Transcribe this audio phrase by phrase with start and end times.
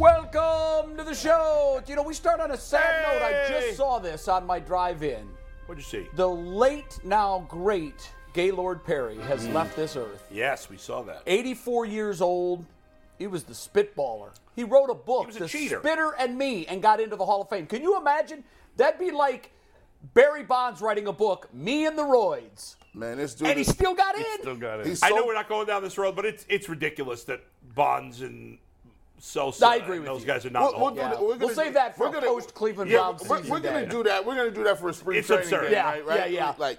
[0.00, 1.82] Welcome to the show.
[1.86, 3.22] You know, we start on a sad note.
[3.22, 5.28] I just saw this on my drive in.
[5.66, 6.08] What'd you see?
[6.14, 9.52] The late, now great Gaylord Perry has Mm.
[9.52, 10.24] left this earth.
[10.30, 11.20] Yes, we saw that.
[11.26, 12.64] 84 years old.
[13.18, 14.30] He was the spitballer.
[14.56, 15.80] He wrote a book, was a The cheater.
[15.80, 17.66] Spitter and Me, and got into the Hall of Fame.
[17.66, 18.42] Can you imagine?
[18.78, 19.50] That'd be like
[20.14, 22.76] Barry Bonds writing a book, Me and the Roids.
[22.94, 23.48] Man, this dude.
[23.48, 24.24] And he is- still got in.
[24.40, 24.86] Still got it.
[24.86, 27.42] He's I know we're not going down this road, but it's it's ridiculous that
[27.74, 28.56] Bonds and
[29.20, 30.26] Sosa I agree with those you.
[30.26, 30.72] guys are not.
[30.72, 31.02] We're- we're the- Yeah.
[31.10, 33.60] gonna- we're We'll gonna save do- that for we're post-Cleveland yeah, Browns we're, season we're
[33.60, 34.24] gonna do that.
[34.24, 35.62] We're gonna do that for a spring It's training absurd.
[35.64, 36.06] game, Yeah, right?
[36.06, 36.30] right?
[36.30, 36.54] yeah, yeah.
[36.58, 36.78] Like,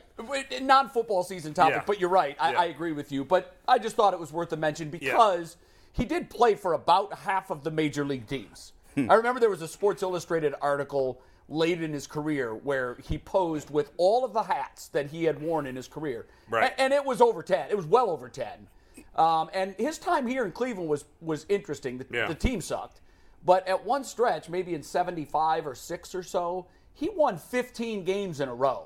[0.62, 1.84] non-football season topic, Yeah.
[1.86, 2.36] but you're right.
[2.40, 2.60] I, Yeah.
[2.62, 3.24] I agree with you.
[3.24, 5.58] But I just thought it was worth a mention because
[5.94, 8.74] he did play for about half of the major league teams.
[8.96, 9.10] Hmm.
[9.10, 13.70] I remember there was a Sports Illustrated article late in his career where he posed
[13.70, 16.72] with all of the hats that he had worn in his career, Right.
[16.72, 17.70] A- and it was over ten.
[17.70, 18.68] It was well over ten.
[19.16, 21.98] Um, and his time here in Cleveland was was interesting.
[21.98, 22.28] The, Yeah.
[22.28, 23.02] the team sucked,
[23.46, 28.40] but at one stretch, maybe in '75 or six or so, he won 15 games
[28.40, 28.86] in a row.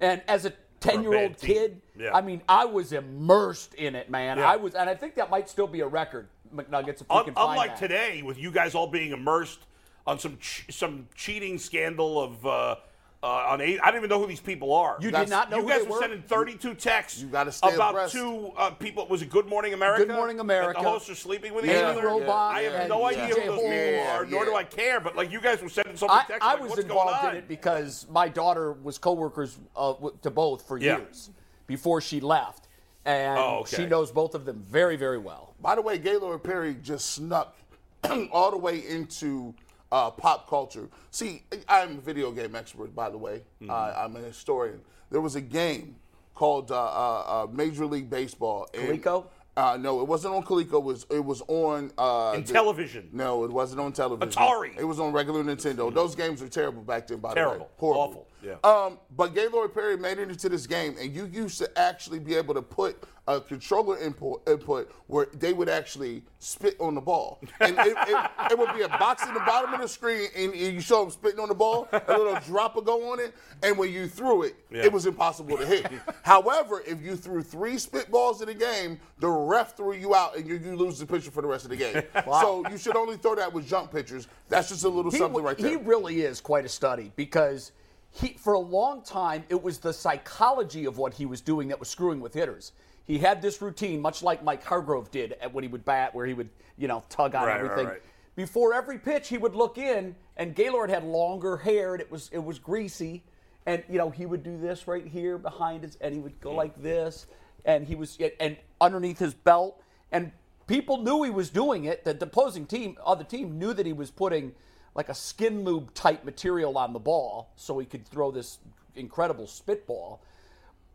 [0.00, 2.14] And as a 10 year old kid, Yeah.
[2.14, 4.38] I mean, I was immersed in it, man.
[4.38, 4.50] Yeah.
[4.50, 7.24] I was, and I think that might still be a record, McNuggets, if we Un-
[7.26, 7.78] can find unlike that.
[7.78, 9.60] today, with you guys all being immersed
[10.06, 12.76] on some ch- some cheating scandal of uh,
[13.24, 14.98] uh, on a- I don't even know who these people are.
[15.00, 16.00] You That's- did not know you who guys they were were?
[16.00, 18.12] sending 32 texts You gotta stay about abreast.
[18.12, 19.06] two uh, people.
[19.08, 20.04] Was it Good Morning America?
[20.04, 20.82] Good Morning That America.
[20.82, 22.02] the hosts are sleeping with each Amy other.
[22.02, 23.74] Robach I have and no idea TJ who those Holmes.
[23.74, 24.50] people are, nor Yeah.
[24.50, 25.00] do I care.
[25.00, 26.38] But like you guys were sending so many I, texts.
[26.46, 27.30] I like, was what's involved going on?
[27.30, 30.98] in it because my daughter was coworkers uh, w- to both for Yeah.
[30.98, 31.30] years
[31.66, 32.68] before she left.
[33.06, 33.76] And Oh, okay.
[33.76, 35.54] she knows both of them very, very well.
[35.62, 37.56] by the way, Gaylord Perry just snuck
[38.32, 39.54] all the way into
[39.92, 40.88] uh, pop culture.
[41.10, 43.42] See, I'm a video game expert, by the way.
[43.62, 43.70] Mm-hmm.
[43.70, 44.80] Uh, I'm a historian.
[45.10, 45.96] There was a game
[46.34, 48.68] called uh, uh, uh, Major League Baseball.
[48.72, 49.26] Coleco?
[49.56, 50.74] Uh, no, it wasn't on Coleco.
[50.74, 53.08] It was it was on uh, In the- television.
[53.12, 54.32] No, it wasn't on television.
[54.32, 54.76] Atari.
[54.76, 55.94] It was on regular Nintendo.
[55.94, 57.18] Those games were terrible back then.
[57.18, 57.70] By the way, Terrible.
[57.76, 58.02] horrible.
[58.02, 58.28] Awful.
[58.44, 58.56] Yeah.
[58.62, 62.34] Um, but Gaylord Perry made it into this game, and you used to actually be
[62.34, 67.40] able to put a controller input, input where they would actually spit on the ball,
[67.60, 70.54] and it, it, it would be a box in the bottom of the screen, and,
[70.54, 73.78] you show them spitting on the ball, a little drop would go on it, and
[73.78, 74.84] when you threw it, Yeah.
[74.84, 75.86] it was impossible to hit.
[76.22, 80.36] However, if you threw three spit balls in the game, the ref threw you out,
[80.36, 82.02] and you, you lose the pitcher for the rest of the game.
[82.26, 84.28] So you should only throw that with jump pitchers.
[84.50, 85.70] That's just a little He, something right there.
[85.70, 87.72] he really is quite a study because
[88.14, 91.80] he, for a long time, it was the psychology of what he was doing that
[91.80, 92.70] was screwing with hitters.
[93.06, 96.24] He had this routine, much like Mike Hargrove did at when he would bat, where
[96.24, 96.48] he would,
[96.78, 97.86] you know, tug on Right, right, everything.
[97.88, 98.02] right.
[98.36, 102.30] Before every pitch, he would look in, and Gaylord had longer hair, and it was
[102.32, 103.24] it was greasy,
[103.66, 106.52] and you know he would do this right here behind his, and he would go
[106.52, 107.26] like this,
[107.64, 109.82] and he was and underneath his belt,
[110.12, 110.30] and
[110.66, 112.04] people knew he was doing it.
[112.04, 114.52] That the opposing team, other team, knew that he was putting
[114.94, 118.58] like a skin lube type material on the ball, so he could throw this
[118.94, 120.20] incredible spitball.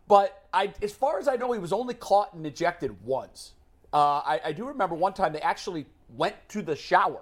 [0.07, 3.53] But I, as far as I know, he was only caught and ejected once.
[3.93, 7.21] Uh, I, I do remember one time they actually went to the shower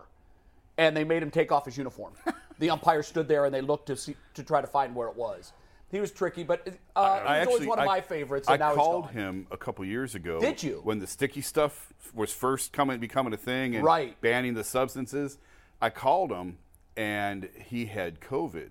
[0.77, 2.13] and they made him take off his uniform.
[2.59, 5.16] the umpire stood there and they looked to see to try to find where it
[5.16, 5.53] was.
[5.90, 8.49] He was tricky, but uh, he was always one of my favorites.
[8.49, 10.40] And I now called he's him a couple years ago.
[10.40, 10.81] Did you?
[10.84, 14.19] When the sticky stuff was first coming, becoming a thing, and Right.
[14.19, 15.37] banning the substances,
[15.81, 16.57] I called him,
[16.97, 18.70] and he had COVID.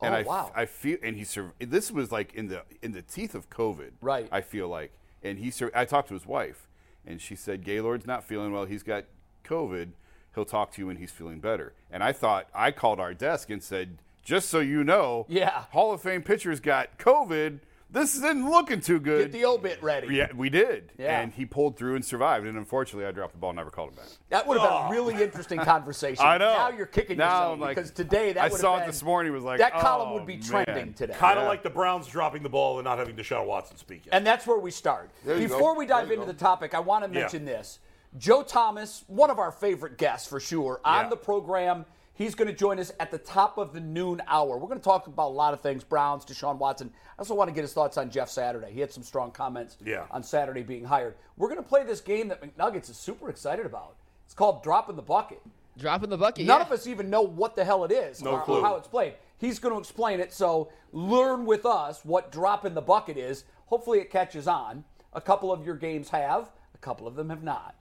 [0.00, 0.52] And Oh, I, f- wow.
[0.54, 3.92] I feel, and he sur- This was like in the in the teeth of COVID.
[4.00, 4.28] Right.
[4.32, 4.92] I feel like,
[5.22, 5.50] and he.
[5.50, 6.68] Sur- I talked to his wife,
[7.06, 8.64] and she said Gaylord's not feeling well.
[8.64, 9.04] He's got
[9.44, 9.90] COVID.
[10.34, 11.74] He'll talk to you when he's feeling better.
[11.90, 15.66] And I thought I called our desk and said, just so you know, Yeah.
[15.70, 17.60] Hall of Fame pitchers got COVID.
[17.94, 19.30] This isn't looking too good.
[19.30, 20.14] Get the obit ready.
[20.14, 20.92] yeah, we did.
[20.98, 21.20] Yeah.
[21.20, 22.46] And he pulled through and survived.
[22.46, 24.06] And unfortunately, I dropped the ball and never called him back.
[24.30, 24.90] That would have been a oh.
[24.90, 26.24] really interesting conversation.
[26.24, 26.28] Oh.
[26.28, 26.52] I know.
[26.52, 28.92] Now you're kicking Now yourself I'm like- because today that I would saw have it
[28.92, 30.42] this morning, was like, that column oh, would be man.
[30.42, 31.14] trending today.
[31.14, 31.48] Kind of Yeah.
[31.48, 34.14] like the Browns dropping the ball and not having Deshaun Watson speak yet.
[34.14, 35.10] And that's where we start.
[35.24, 35.78] Before go.
[35.78, 36.32] we dive into go.
[36.32, 37.20] the topic, I want to Yeah.
[37.20, 37.78] mention this.
[38.18, 41.08] Joe Thomas, one of our favorite guests for sure, on Yeah.
[41.10, 41.84] the program.
[42.14, 44.56] He's going to join us at the top of the noon hour.
[44.56, 46.92] We're going to talk about a lot of things Browns, Deshaun Watson.
[47.18, 48.70] I also want to get his thoughts on Jeff Saturday.
[48.72, 50.06] He had some strong comments Yeah.
[50.12, 51.16] on Saturday being hired.
[51.36, 53.96] We're going to play this game that McNuggets is super excited about.
[54.24, 55.42] It's called Drop in the Bucket.
[55.76, 56.46] Dropping the bucket.
[56.46, 56.66] None yeah.
[56.66, 59.14] of us even know what the hell it is No or, or how it's played.
[59.38, 60.32] He's going to explain it.
[60.32, 63.44] So learn with us what drop in the bucket is.
[63.66, 64.84] Hopefully it catches on.
[65.14, 67.74] A couple of your games have, a couple of them have not.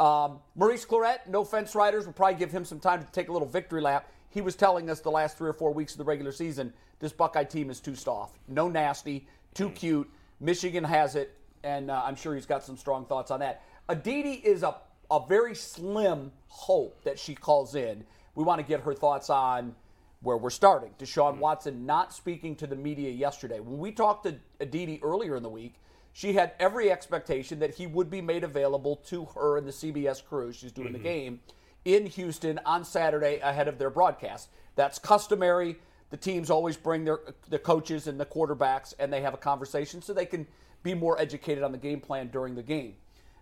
[0.00, 2.06] Um, Maurice Clarett, no fence riders.
[2.06, 4.10] We'll probably give him some time to take a little victory lap.
[4.30, 7.12] He was telling us the last three or four weeks of the regular season, this
[7.12, 10.10] Buckeye team is too soft, no nasty, too cute.
[10.40, 13.62] Michigan has it, and uh, I'm sure he's got some strong thoughts on that.
[13.90, 14.76] Aditi is a,
[15.10, 18.02] a very slim hope that she calls in.
[18.34, 19.74] We want to get her thoughts on
[20.22, 20.92] where we're starting.
[20.98, 23.60] Deshaun Watson not speaking to the media yesterday.
[23.60, 25.74] When we talked to Aditi earlier in the week,
[26.12, 30.24] she had every expectation that he would be made available to her and the CBS
[30.24, 30.52] crew.
[30.52, 31.40] She's doing the game
[31.84, 34.48] in Houston on Saturday ahead of their broadcast.
[34.76, 35.76] That's customary.
[36.10, 40.02] The teams always bring their the coaches and the quarterbacks, and they have a conversation
[40.02, 40.46] so they can
[40.82, 42.94] be more educated on the game plan during the game.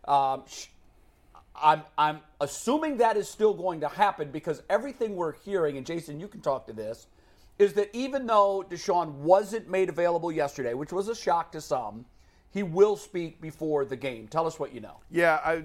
[0.07, 0.67] Um, sh-
[1.61, 6.21] I'm I'm assuming that is still going to happen because everything we're hearing, and Jason,
[6.21, 7.07] you can talk to this,
[7.59, 12.05] is that even though Deshaun wasn't made available yesterday, which was a shock to some,
[12.51, 14.29] he will speak before the game.
[14.29, 14.97] Tell us what you know.
[15.11, 15.65] Yeah, I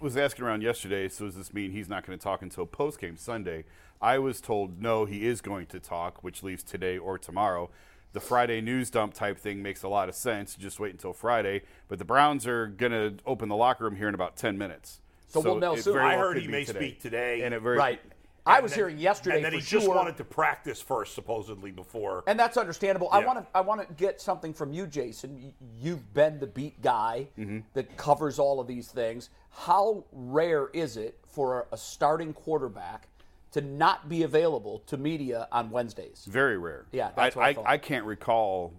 [0.00, 1.08] was asking around yesterday.
[1.08, 3.64] So does this mean he's not going to talk until post game Sunday?
[4.02, 7.70] I was told no, he is going to talk, which leaves today or tomorrow.
[8.12, 10.56] The Friday news dump type thing makes a lot of sense.
[10.56, 11.62] Just wait until Friday.
[11.86, 15.00] But the Browns are going to open the locker room here in about ten minutes.
[15.28, 15.96] So we'll know soon.
[15.98, 17.42] I heard he be may speak today.
[17.42, 18.00] and it very Right.
[18.46, 21.70] I was then- hearing yesterday and then for he just wanted to practice first, supposedly
[21.70, 22.24] before.
[22.26, 23.08] And that's understandable.
[23.12, 25.52] I want to I want to get something from you, Jason.
[25.78, 27.60] You've been the beat guy mm-hmm.
[27.74, 29.30] that covers all of these things.
[29.50, 33.08] How rare is it for a starting quarterback
[33.52, 36.26] to not be available to media on Wednesdays?
[36.28, 36.86] Very rare.
[36.92, 37.72] Yeah, that's what I I.
[37.74, 38.72] I, can't recall.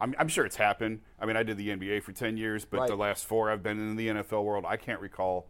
[0.00, 1.00] I'm, I'm sure it's happened.
[1.20, 3.78] I mean, I did the NBA for 10 years, but the last four I've been
[3.78, 5.46] in the NFL world, I can't recall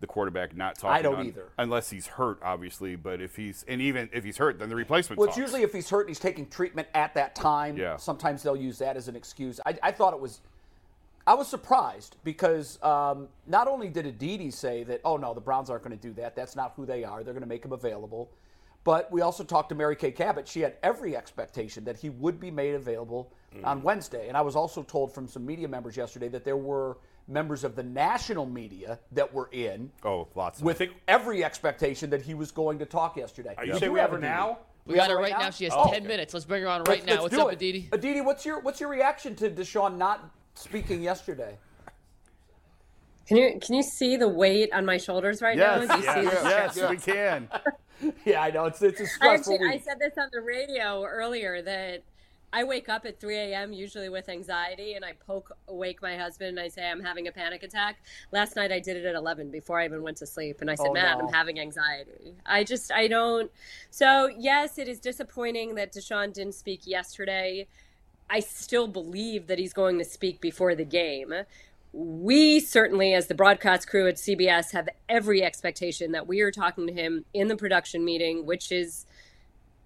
[0.00, 0.96] the quarterback not talking.
[0.96, 1.48] I don't on- either.
[1.58, 2.96] Unless he's hurt, obviously.
[2.96, 5.72] But if he's, and even if he's hurt, then the replacement Well, it's usually if
[5.72, 7.76] he's hurt and he's taking treatment at that time.
[7.76, 7.96] Yeah.
[7.96, 9.60] Sometimes they'll use that as an excuse.
[9.66, 10.40] I, I thought it was.
[11.26, 15.68] I was surprised because um, not only did Aditi say that, oh no, the Browns
[15.68, 16.34] aren't going to do that.
[16.34, 17.22] That's not who they are.
[17.22, 18.30] They're going to make him available.
[18.84, 20.48] But we also talked to Mary Kay Cabot.
[20.48, 23.30] She had every expectation that he would be made available
[23.62, 24.28] on Wednesday.
[24.28, 26.96] And I was also told from some media members yesterday that there were
[27.28, 32.22] members of the national media that were in Oh, lots of with every expectation that
[32.22, 33.54] he was going to talk yesterday.
[33.56, 34.58] Are you Did saying we have have her now?
[34.86, 35.44] We got her her right right now.
[35.46, 35.50] now?
[35.50, 36.06] She has Oh, 10 okay.
[36.06, 36.32] minutes.
[36.32, 37.12] Let's bring her on right Let's- now.
[37.22, 37.56] let's What's up, it.
[37.56, 37.88] Aditi?
[37.92, 41.58] Aditi, what's your what's your reaction to Deshaun not speaking yesterday?
[43.26, 45.96] Can you can you see the weight on my shoulders right Yes, now?
[45.96, 46.36] Do you yes, see
[46.78, 47.48] the yes, we can.
[48.24, 51.04] Yeah, I know it's it's a I, stressful actually, I said this on the radio
[51.04, 52.04] earlier that
[52.52, 53.72] I wake up at 3 a.m.
[53.72, 57.32] usually with anxiety, and I poke awake my husband and I say I'm having a
[57.32, 57.98] panic attack.
[58.32, 60.74] Last night I did it at 11 before I even went to sleep, and I
[60.74, 61.26] said, Oh, "Matt, no.
[61.26, 63.50] I'm having anxiety." I just I don't.
[63.90, 67.66] So yes, it is disappointing that Deshaun didn't speak yesterday.
[68.30, 71.32] I still believe that he's going to speak before the game.
[71.92, 76.86] We certainly, as the broadcast crew at CBS, have every expectation that we are talking
[76.86, 79.06] to him in the production meeting, which is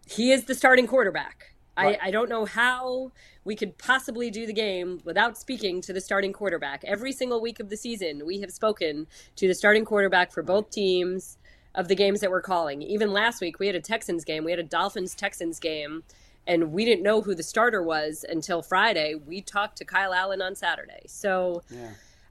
[0.09, 1.52] he is the starting quarterback.
[1.77, 1.99] Right.
[2.03, 3.13] I, I don't know how
[3.45, 6.85] we could possibly do the game without speaking to the starting quarterback.
[6.85, 10.71] Every single week of the season, we have spoken to the starting quarterback for both
[10.71, 11.39] teams
[11.75, 12.83] of the games that we're calling.
[12.83, 16.03] Even last week, we had a Texans game, we had a Dolphins Texans game,
[16.47, 19.15] and we didn't know who the starter was until Friday.
[19.15, 21.03] We talked to Kyle Allen on Saturday.
[21.07, 21.63] So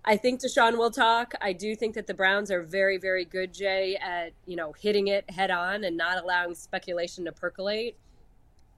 [0.05, 1.33] I think Deshaun will talk.
[1.41, 5.07] I do think that the Browns are very, very good, Jay, at you know hitting
[5.07, 7.95] it head on and not allowing speculation to percolate.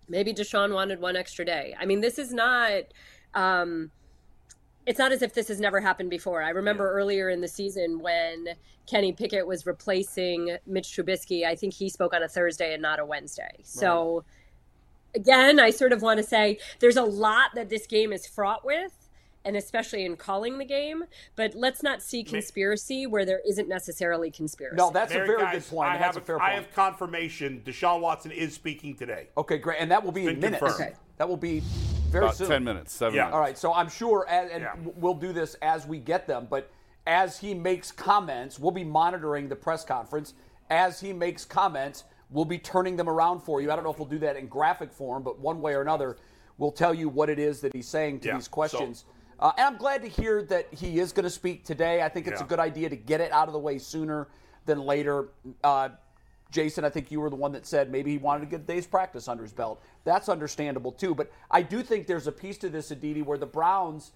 [0.08, 1.76] Maybe Deshaun wanted one extra day.
[1.80, 2.84] I mean, this is not.
[3.34, 3.92] Um,
[4.86, 6.44] it's not as if this has never happened before.
[6.44, 8.48] I remember earlier in the season when
[8.86, 11.46] Kenny Pickett was replacing Mitch Trubisky.
[11.46, 13.60] I think he spoke on a Thursday and not a Wednesday.
[13.64, 14.26] So
[15.16, 18.66] again, I sort of want to say there's a lot that this game is fraught
[18.66, 19.03] with,
[19.46, 21.04] and especially in calling the game.
[21.36, 24.78] But let's not see conspiracy where there isn't necessarily conspiracy.
[24.78, 25.90] No, that's a very guys, good point.
[25.90, 26.66] I that's have, a fair I point.
[26.66, 29.28] have confirmation Deshaun Watson is speaking today.
[29.38, 30.60] Okay, great, and that will be in minutes.
[30.60, 30.82] confirmed.
[30.92, 30.94] Okay.
[31.18, 31.62] That will be
[32.10, 32.48] very About soon.
[32.50, 33.22] 10 minutes, seven Yeah.
[33.24, 33.36] minutes.
[33.36, 34.76] All right, so I'm sure, as, and Yeah.
[34.96, 36.70] we'll do this as we get them, but
[37.06, 40.34] as he makes comments, we'll be monitoring the press conference.
[40.70, 43.72] As he makes comments, we'll be turning them around for you.
[43.72, 46.18] I don't know if we'll do that in graphic form, but one way or another,
[46.58, 49.06] we'll tell you what it is that he's saying to Yeah, these so- questions.
[49.44, 52.02] Uh, and I'm glad to hear that he is going to speak today.
[52.02, 52.46] I think it's Yeah.
[52.46, 54.30] a good idea to get it out of the way sooner
[54.66, 55.28] than later.
[55.62, 55.90] Uh,
[56.50, 58.64] Jason, I think you were the one that said maybe he wanted to get a
[58.64, 59.84] day's practice under his belt.
[60.06, 61.14] That's understandable too.
[61.14, 64.12] But I do think there's a piece to this, Aditi, where the Browns,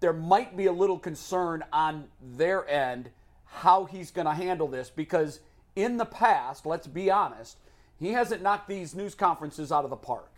[0.00, 3.10] there might be a little concern on their end
[3.44, 5.40] how he's going to handle this because
[5.76, 7.58] in the past, let's be honest,
[7.98, 10.32] he hasn't knocked these news conferences out of the park.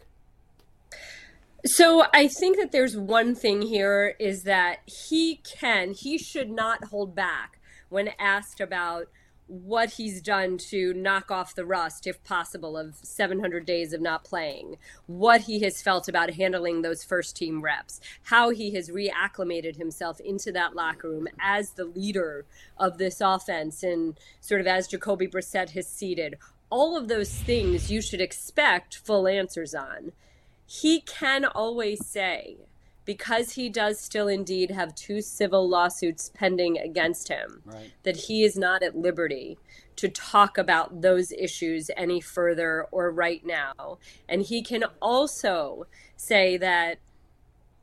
[1.64, 6.86] So I think that there's one thing here is that he can, he should not
[6.86, 9.06] hold back when asked about
[9.46, 14.24] what he's done to knock off the rust, if possible, of 700 days of not
[14.24, 14.76] playing,
[15.06, 20.18] what he has felt about handling those first team reps, how he has reacclimated himself
[20.20, 22.44] into that locker room as the leader
[22.76, 26.38] of this offense, and sort of as Jacoby Brissett has ceded.
[26.70, 30.12] All of those things you should expect full answers on
[30.80, 32.56] he can always say,
[33.04, 37.92] because he does still indeed have two civil lawsuits pending against him, Right.
[38.04, 39.58] that he is not at liberty
[39.96, 43.98] to talk about those issues any further or right now.
[44.26, 45.86] And he can also
[46.16, 46.98] say that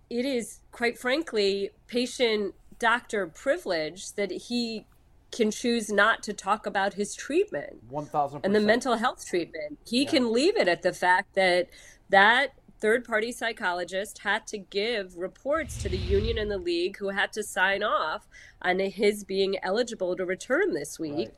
[0.09, 4.87] it is, quite frankly, patient doctor privilege that he
[5.31, 8.39] can choose not to talk about his treatment 1,000%.
[8.43, 9.77] and the mental health treatment.
[9.85, 11.69] He can leave it at the fact that
[12.09, 17.09] that third party psychologist had to give reports to the union and the league who
[17.09, 18.27] had to sign off
[18.61, 21.29] on his being eligible to return this week.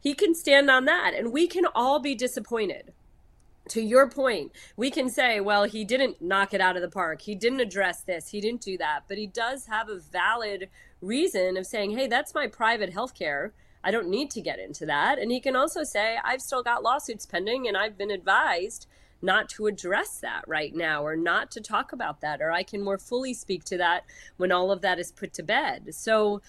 [0.00, 2.92] He can stand on that, and we can all be disappointed.
[3.70, 7.22] To your point, we can say, well, he didn't knock it out of the park.
[7.22, 8.28] He didn't address this.
[8.28, 9.00] He didn't do that.
[9.08, 10.68] But he does have a valid
[11.00, 13.52] reason of saying, hey, that's my private health care.
[13.82, 15.18] I don't need to get into that.
[15.18, 18.86] And he can also say, I've still got lawsuits pending and I've been advised
[19.22, 22.82] not to address that right now or not to talk about that, or I can
[22.82, 24.04] more fully speak to that
[24.36, 25.94] when all of that is put to bed.
[25.94, 26.42] So,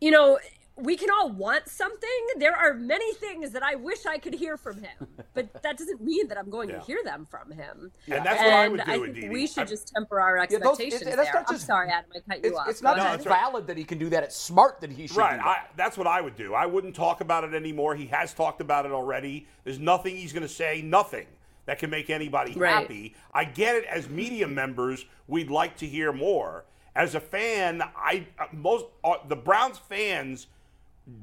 [0.00, 0.38] you know,
[0.76, 2.08] we can all want something.
[2.38, 6.00] There are many things that I wish I could hear from him, but that doesn't
[6.02, 6.78] mean that I'm going Yeah.
[6.78, 7.92] to hear them from him.
[8.08, 9.28] And that's what I would do, think Aditi.
[9.28, 11.34] we should I'm- just temper our those- it- expectations that's there.
[11.42, 12.68] not I'm sorry, Adam, I cut you It's, off.
[12.68, 13.18] it's not Go just ahead.
[13.18, 13.40] that's right.
[13.40, 14.22] valid that he can do that.
[14.24, 15.32] It's smart that he should Right.
[15.32, 15.46] do that.
[15.46, 16.54] I, that's what I would do.
[16.54, 17.94] I wouldn't talk about it anymore.
[17.94, 19.46] He has talked about it already.
[19.64, 21.26] There's nothing he's going to say, nothing
[21.66, 22.70] that can make anybody Right.
[22.70, 23.14] happy.
[23.32, 23.84] I get it.
[23.84, 26.64] As media members, we'd like to hear more.
[26.94, 30.48] As a fan, I uh, most uh, the Browns fans,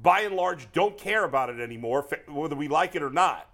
[0.01, 3.47] by and large, don't care about it anymore, whether we like it or not.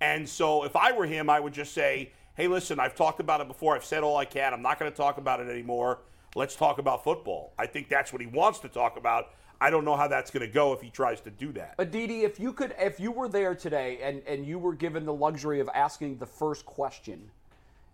[0.00, 3.40] And so, if I were him, I would just say, "Hey, listen, I've talked about
[3.40, 3.76] it before.
[3.76, 4.52] I've said all I can.
[4.52, 6.00] I'm not going to talk about it anymore.
[6.34, 9.30] Let's talk about football." I think that's what he wants to talk about.
[9.62, 11.76] I don't know how that's going to go if he tries to do that.
[11.78, 15.12] Aditi, if you could, if you were there today and, and you were given the
[15.12, 17.30] luxury of asking the first question,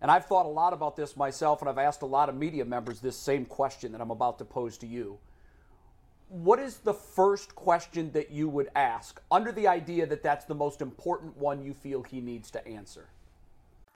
[0.01, 2.65] and I've thought a lot about this myself, and I've asked a lot of media
[2.65, 5.19] members this same question that I'm about to pose to you.
[6.29, 10.55] What is the first question that you would ask under the idea that that's the
[10.55, 13.09] most important one you feel he needs to answer?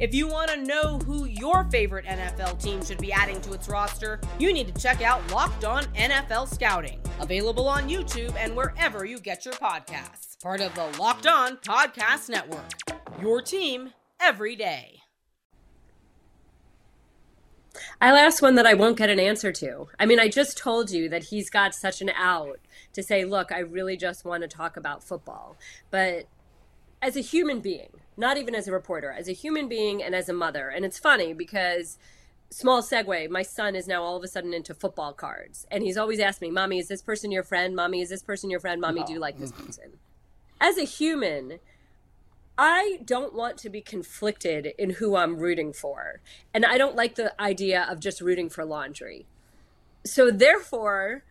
[0.00, 3.68] If you want to know who your favorite NFL team should be adding to its
[3.68, 9.04] roster, you need to check out Locked On NFL Scouting, available on YouTube and wherever
[9.04, 10.40] you get your podcasts.
[10.42, 12.72] Part of the Locked On Podcast Network.
[13.20, 15.02] Your team every day.
[18.00, 19.88] I'll ask one that I won't get an answer to.
[19.98, 22.58] I mean, I just told you that he's got such an out
[22.94, 25.56] to say, look, I really just want to talk about football.
[25.90, 26.26] But
[27.00, 30.28] as a human being, not even as a reporter, as a human being and as
[30.28, 31.98] a mother, and it's funny because
[32.50, 35.66] small segue, my son is now all of a sudden into football cards.
[35.70, 37.74] And he's always asked me, Mommy, is this person your friend?
[37.74, 38.80] Mommy, is this person your friend?
[38.80, 39.66] Mommy, do you like this mm-hmm.
[39.66, 39.98] person?
[40.60, 41.58] As a human,
[42.56, 46.20] I don't want to be conflicted in who I'm rooting for.
[46.52, 49.26] And I don't like the idea of just rooting for laundry.
[50.04, 51.24] So, therefore,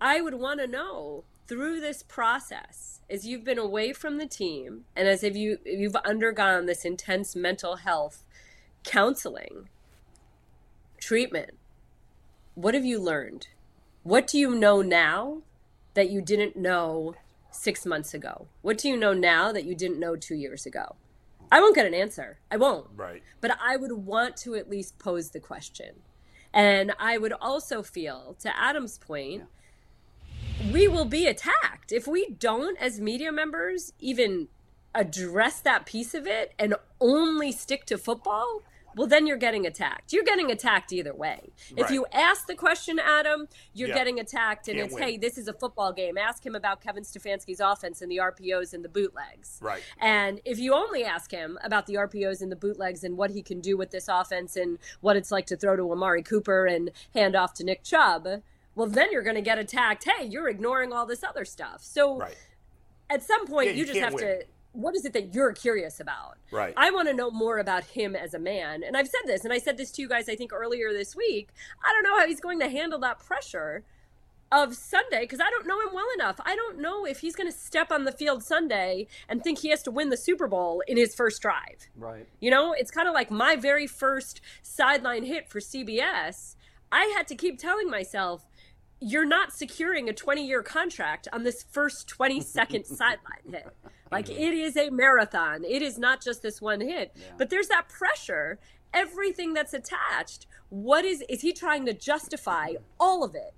[0.00, 4.86] I would want to know through this process, as you've been away from the team
[4.96, 8.24] and as if you, you've undergone this intense mental health
[8.84, 9.68] counseling,
[10.98, 11.50] treatment,
[12.54, 13.48] what have you learned?
[14.02, 15.42] What do you know now
[15.92, 17.16] that you didn't know
[17.50, 18.46] six months ago?
[18.62, 20.96] What do you know now that you didn't know two years ago?
[21.50, 22.38] I won't get an answer.
[22.50, 22.86] I won't.
[22.96, 23.22] Right.
[23.42, 25.96] But I would want to at least pose the question.
[26.54, 29.42] And I would also feel, to Adam's point,
[30.72, 31.92] we will be attacked.
[31.92, 34.48] If we don't, as media members, even
[34.94, 38.62] address that piece of it and only stick to football,
[38.94, 40.12] well, then you're getting attacked.
[40.12, 41.48] You're getting attacked either way.
[41.78, 43.94] If you ask the question, Adam, you're Yeah.
[43.94, 45.02] getting attacked, and Can't it's, win.
[45.02, 46.18] hey, this is a football game.
[46.18, 49.58] Ask him about Kevin Stefanski's offense and the RPOs and the bootlegs.
[49.62, 49.82] Right.
[49.98, 53.40] And if you only ask him about the RPOs and the bootlegs and what he
[53.42, 56.90] can do with this offense and what it's like to throw to Amari Cooper and
[57.14, 58.28] hand off to Nick Chubb,
[58.74, 60.04] well, then you're going to get attacked.
[60.04, 61.82] Hey, you're ignoring all this other stuff.
[61.82, 62.36] So Right.
[63.10, 64.24] at some point, Yeah, you you, just have win.
[64.24, 64.44] to.
[64.72, 66.38] What is it that you're curious about?
[66.50, 66.72] Right.
[66.78, 68.82] I want to know more about him as a man.
[68.82, 71.14] And I've said this, and I said this to you guys, I think, earlier this
[71.14, 71.50] week.
[71.84, 73.84] I don't know how he's going to handle that pressure
[74.50, 76.40] of Sunday because I don't know him well enough.
[76.44, 79.68] I don't know if he's going to step on the field Sunday and think he
[79.70, 81.88] has to win the Super Bowl in his first drive.
[81.96, 82.26] Right.
[82.40, 86.56] You know, it's kind of like my very first sideline hit for CBS.
[86.90, 88.46] I had to keep telling myself,
[89.02, 93.66] you're not securing a 20 year contract on this first 20 second sideline hit.
[94.10, 95.64] Like, it is a marathon.
[95.64, 97.16] It is not just this one hit.
[97.38, 98.58] But there's that pressure,
[98.92, 100.46] everything that's attached.
[100.68, 103.54] What is, is he trying to justify all of it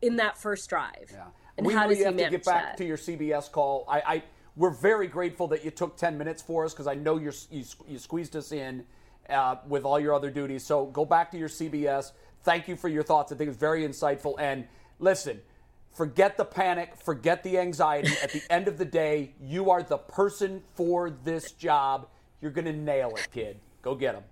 [0.00, 1.10] in that first drive?
[1.12, 1.24] Yeah.
[1.56, 2.76] And we how know does he have to get back that?
[2.78, 3.84] to your CBS call.
[3.88, 4.22] I, I
[4.56, 7.64] we're very grateful that you took 10 minutes for us because I know you're, you
[7.88, 8.84] you squeezed us in
[9.28, 10.64] uh, with all your other duties.
[10.64, 12.12] So go back to your CBS.
[12.42, 13.32] Thank you for your thoughts.
[13.32, 14.34] I think it's very insightful.
[14.38, 14.66] And
[14.98, 15.40] listen,
[15.92, 18.12] forget the panic, forget the anxiety.
[18.22, 22.08] At the end of the day, you are the person for this job.
[22.40, 23.58] You're going to nail it, kid.
[23.82, 24.24] Go get him.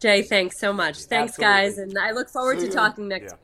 [0.00, 0.96] Jay, thanks so much.
[1.04, 1.44] Thanks, Absolutely.
[1.44, 1.78] guys.
[1.78, 3.38] And I look forward See to talking next Yeah.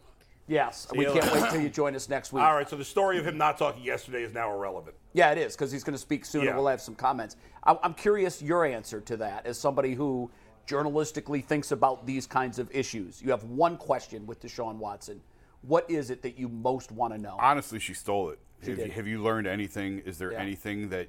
[0.49, 1.41] Yes, we can't later.
[1.41, 2.43] wait till you join us next week.
[2.43, 2.69] All right.
[2.69, 4.97] So the story of him not talking yesterday is now irrelevant.
[5.15, 6.49] Yeah, it is because he's going to speak soon, Yeah.
[6.51, 7.37] and we'll have some comments.
[7.65, 10.31] I- I'm curious your answer to that as somebody who
[10.67, 13.23] journalistically thinks about these kinds of issues.
[13.23, 15.21] You have one question with Deshaun Watson.
[15.62, 17.37] What is it that you most want to know?
[17.40, 18.38] Honestly, she stole it.
[18.64, 18.87] have, did.
[18.87, 20.00] You, have you learned anything?
[20.00, 20.40] Is there Yeah.
[20.40, 21.09] anything that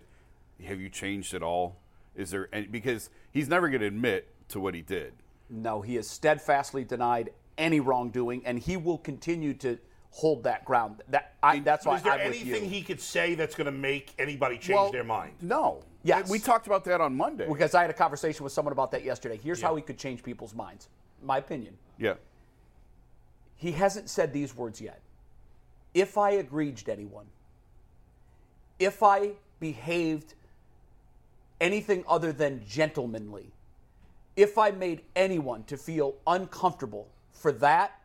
[0.63, 1.77] have you changed at all?
[2.15, 5.13] Is there any, because he's never going to admit to what he did.
[5.49, 9.77] No, he has steadfastly denied any wrongdoing, and he will continue to
[10.11, 11.01] hold that ground.
[11.09, 14.13] That I, that's why Is there I'm anything he could say that's going to make
[14.19, 15.33] anybody change Well, their mind?
[15.41, 15.81] No.
[16.03, 16.29] Yes.
[16.29, 17.47] We talked about that on Monday.
[17.47, 19.37] because I had a conversation with someone about that yesterday.
[19.41, 20.89] Here's how he could change people's minds.
[21.23, 21.75] My opinion.
[21.97, 22.13] yeah.
[23.63, 24.99] He hasn't said these words yet.
[25.93, 27.27] If I egreged anyone,
[28.77, 30.33] if I behaved
[31.61, 33.53] anything other than gentlemanly,
[34.35, 38.01] if I made anyone to feel uncomfortable for that,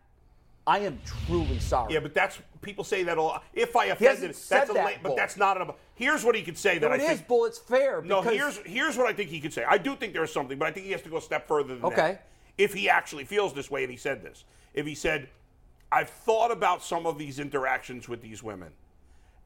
[0.64, 1.92] I am truly sorry.
[1.94, 3.42] Yeah, but that's people say that a lot.
[3.52, 5.72] If I offended, said that's a that, but that's not an.
[5.96, 7.26] Here's what he could say that no, I it think.
[7.26, 7.46] Bull.
[7.46, 8.00] It's fair.
[8.02, 9.64] No, here's here's what I think he could say.
[9.68, 11.74] I do think there's something, but I think he has to go a step further
[11.74, 11.96] than Okay.
[11.96, 12.28] that.
[12.58, 15.28] If he actually feels this way and he said this, if he said,
[15.90, 18.72] "I've thought about some of these interactions with these women,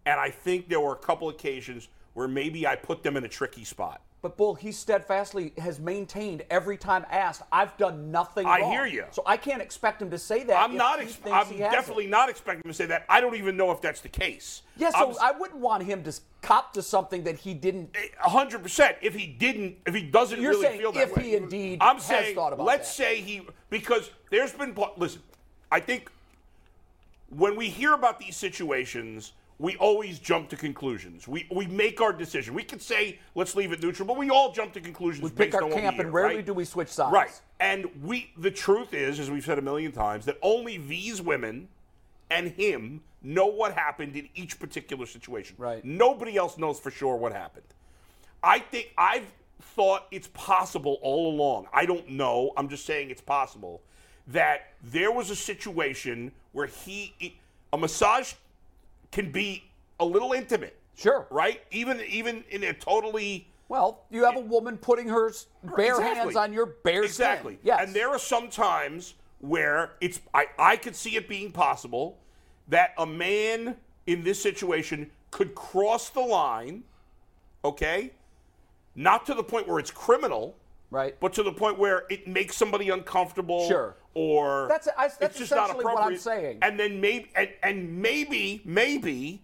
[0.07, 3.29] and I think there were a couple occasions where maybe I put them in a
[3.29, 8.61] tricky spot." But Bull, he steadfastly has maintained every time asked, I've done nothing I
[8.61, 8.71] wrong.
[8.71, 9.05] hear you.
[9.11, 10.57] So I can't expect him to say that.
[10.63, 11.01] I'm not.
[11.01, 13.05] Ex- I'm definitely not expecting him to say that.
[13.09, 14.63] I don't even know if that's the case.
[14.77, 17.97] Yeah, so I'm- I wouldn't want him to cop to something that he didn't.
[17.97, 18.97] Eh, a hundred percent.
[19.03, 21.79] If he didn't, if he doesn't You're really saying feel that if way, he indeed
[21.81, 23.05] I'm has saying, thought about let's that.
[23.05, 25.21] say he because there's been listen.
[25.73, 26.12] I think
[27.37, 31.27] when we hear about these situations, we always jump to conclusions.
[31.27, 32.55] We we make our decision.
[32.55, 35.23] We could say let's leave it neutral, but we all jump to conclusions.
[35.23, 36.47] We pick our camp, hear, and rarely right?
[36.47, 37.13] do we switch sides.
[37.13, 37.41] Right.
[37.61, 41.69] And we the truth is, as we've said a million times, that only these women
[42.31, 45.55] and him know what happened in each particular situation.
[45.59, 45.85] Right.
[45.85, 47.67] Nobody else knows for sure what happened.
[48.43, 51.67] I think I've thought it's possible all along.
[51.73, 52.53] I don't know.
[52.57, 53.81] I'm just saying it's possible
[54.27, 57.37] that there was a situation where he
[57.73, 58.35] a massage
[59.11, 59.65] can be
[60.01, 61.27] a little intimate, Sure.
[61.31, 61.63] right?
[61.71, 65.33] Even even in a totally Well, you have a woman putting her
[65.77, 66.05] bare Exactly.
[66.05, 67.55] hands on your bare exactly.
[67.55, 67.67] skin.
[67.67, 67.81] Yes.
[67.87, 72.19] And there are some times where it's I, I could see it being possible
[72.69, 76.85] that a man in this situation could cross the line,
[77.65, 78.13] okay?
[78.95, 80.57] Not to the point where it's criminal,
[80.93, 81.19] right.
[81.21, 83.97] but to the point where it makes somebody uncomfortable Sure.
[84.15, 86.21] or That's- I- that's it's just not essentially what I'm appropriate.
[86.21, 86.59] saying.
[86.63, 89.43] And then maybe and, and maybe maybe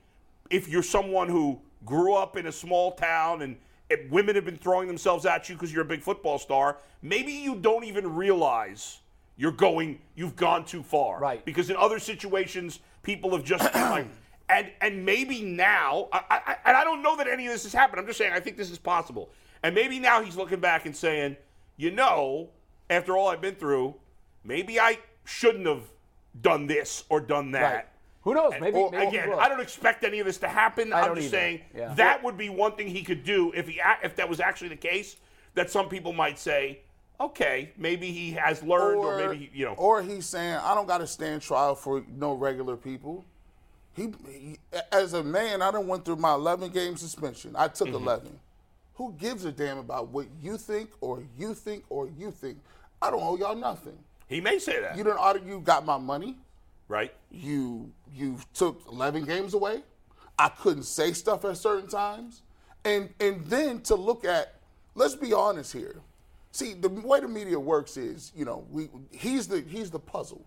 [0.50, 3.56] if you're someone who grew up in a small town and
[3.90, 7.32] if women have been throwing themselves at you because you're a big football star, maybe
[7.32, 8.98] you don't even realize
[9.36, 11.18] you're going you've gone too far.
[11.18, 11.44] Right.
[11.44, 14.06] Because in other situations people have just been like
[14.50, 17.74] And and maybe now, I, I, and I don't know that any of this has
[17.74, 18.00] happened.
[18.00, 19.28] I'm just saying I think this is possible.
[19.62, 21.36] And maybe now he's looking back and saying,
[21.76, 22.48] you know,
[22.90, 23.94] after all I've been through,
[24.44, 25.82] maybe I shouldn't have
[26.40, 27.74] done this or done that.
[27.74, 27.84] Right.
[28.22, 28.52] Who knows?
[28.52, 29.32] And- Maybe, or, maybe again.
[29.38, 30.92] I don't expect any of this to happen.
[30.92, 31.36] I I'm don't just either.
[31.36, 31.94] saying Yeah.
[31.94, 34.76] that would be one thing he could do if he if that was actually the
[34.76, 35.16] case.
[35.54, 36.80] That some people might say,
[37.20, 39.72] okay, maybe he has learned, or, maybe he, you know.
[39.74, 43.24] or he's saying I don't got to stand trial for no regular people.
[43.94, 44.58] He, he-
[44.92, 47.54] as a man, I don't went through my 11 game suspension.
[47.56, 47.96] I took Mm-hmm.
[48.06, 48.38] 11.
[48.98, 52.58] Who gives a damn about what you think or you think or you think?
[53.00, 53.96] I don't owe y'all nothing.
[54.26, 56.36] he may say that, You done auto, you got my money.
[56.88, 57.14] right?
[57.30, 59.82] You you took 11 games away.
[60.36, 62.42] I couldn't say stuff at certain times.
[62.84, 64.54] And and then to look at
[64.96, 66.00] let's be honest here.
[66.50, 70.44] See, the way the media works is, you know, we he's the he's the puzzle.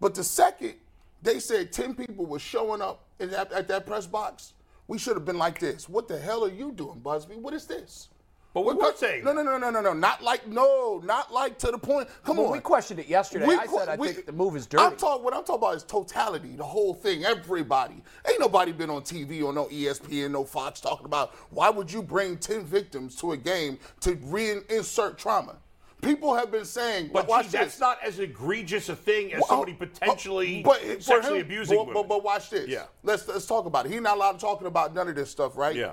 [0.00, 0.74] But the second
[1.22, 4.52] they said 10 people were showing up in that, at that press box,
[4.88, 5.88] we should have been like this.
[5.88, 7.36] What the hell are you doing, Buzbee?
[7.36, 8.08] What is this?
[8.54, 11.32] But we What- were saying no, no, no, no, no, no, not like no, not
[11.32, 12.08] like to the point.
[12.24, 13.44] Come Well, on, we questioned it yesterday.
[13.46, 14.82] I que- said I we- think the move is dirty.
[14.82, 15.22] I'm talking.
[15.22, 18.02] What I'm talking about is totality, the whole thing, everybody.
[18.28, 22.02] Ain't nobody been on TV or no ESPN, no Fox talking about why would you
[22.02, 25.56] bring ten victims to a game to reinsert trauma.
[26.02, 27.80] People have been saying, But watch gee, that's this.
[27.80, 31.76] not as egregious a thing as Well, somebody uh, potentially but for sexually him- abusing
[31.76, 32.02] but, women.
[32.02, 32.68] But, but watch this.
[32.68, 32.84] Yeah.
[33.02, 33.92] Let's let's talk about it.
[33.92, 35.74] He's not allowed to talk about none of this stuff, right?
[35.74, 35.92] yeah.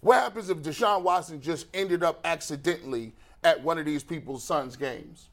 [0.00, 3.12] What happens if Deshaun Watson just ended up accidentally
[3.44, 5.28] at one of these people's sons' games?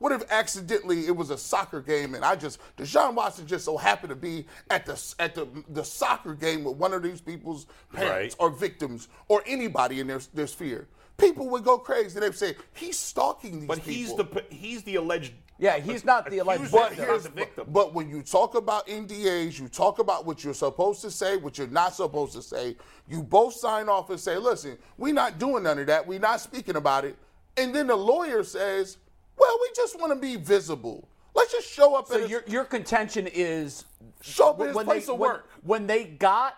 [0.00, 3.76] What if accidentally it was a soccer game and I just Deshaun Watson just so
[3.76, 7.66] happened to be at the at the the soccer game with one of these people's
[7.92, 8.44] parents Right.
[8.44, 10.88] or victims or anybody in their their sphere?
[11.20, 12.16] People would go crazy.
[12.18, 13.92] And they'd say he's stalking these But people.
[13.92, 15.32] he's the he's the alleged.
[15.58, 17.66] Yeah, he's not the alleged But not here's the victim.
[17.68, 21.58] But when you talk about NDAs, you talk about what you're supposed to say, what
[21.58, 22.76] you're not supposed to say.
[23.06, 26.06] You both sign off and say, "Listen, we're not doing none of that.
[26.06, 27.16] We're not speaking about it."
[27.58, 28.96] And then the lawyer says,
[29.36, 31.06] "Well, we just want to be visible.
[31.34, 33.84] Let's just show up So at a- your your contention is
[34.22, 36.54] show up at his place they, of when- work." when they got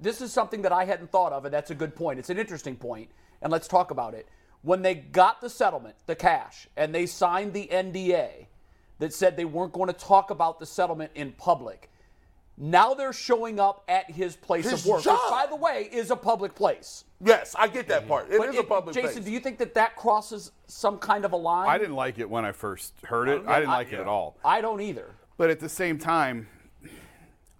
[0.00, 2.18] this is something that I hadn't thought of, and that's a good point.
[2.18, 3.10] It's an interesting point,
[3.42, 4.28] and let's talk about it.
[4.62, 8.46] When they got the settlement, the cash, and they signed the NDA
[8.98, 11.90] that said they weren't going to talk about the settlement in public.
[12.60, 15.12] Now they're showing up at his place His of work, job.
[15.14, 17.04] which, by the way, is a public place.
[17.24, 18.08] Yes, I get that mm-hmm.
[18.08, 18.26] part.
[18.28, 19.24] It is But a it- public Jason, place.
[19.24, 21.68] do you think that that crosses some kind of a line?
[21.68, 23.46] I didn't like it when I first heard it.
[23.46, 24.36] I didn't like it at all.
[24.44, 25.14] I don't either.
[25.36, 26.48] But at the same time,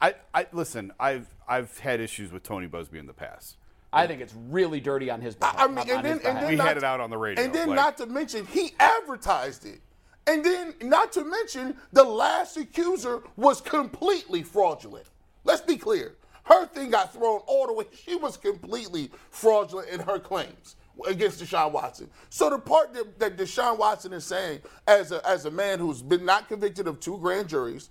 [0.01, 0.93] I, I listen.
[0.99, 3.57] I've I've had issues with Tony Buzbee in the past.
[3.93, 5.57] I think it's really dirty on his behalf.
[5.59, 7.43] I mean, and then, and then We not had to- it out on the radio,
[7.43, 9.81] And then, like- not to mention, he advertised it.
[10.27, 15.07] And then, not to mention, the last accuser was completely fraudulent.
[15.45, 16.17] Let's be clear.
[16.45, 17.87] Her thing got thrown all the way.
[17.93, 22.11] She was completely fraudulent in her claims against Deshaun Watson.
[22.29, 26.03] So the part that, that Deshaun Watson is saying, as a, as a man who's
[26.03, 27.89] been not convicted of two grand juries,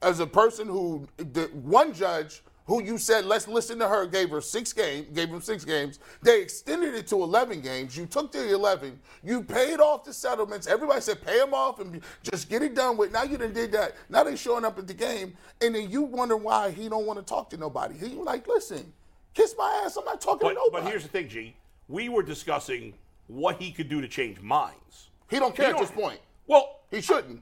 [0.00, 4.30] as a person who the one judge who you said let's listen to her gave
[4.30, 5.98] her six game gave him six games.
[6.22, 7.96] They extended it to 11 games.
[7.96, 10.66] You took the 11 you paid off the settlements.
[10.66, 13.12] Everybody said pay them off and just get it done with.
[13.12, 13.96] Now you done did that.
[14.08, 17.18] Now they showing up at the game and then you wonder why he don't want
[17.18, 17.96] to talk to nobody.
[17.98, 18.92] He like listen
[19.34, 19.96] kiss my ass.
[19.96, 20.84] I'm not talking But, to nobody.
[20.84, 21.56] but here's the thing, G.
[21.88, 22.94] We were discussing
[23.28, 25.08] what he could do to change minds.
[25.30, 26.20] he don't care He at this don't- point.
[26.46, 27.40] Well, he shouldn't.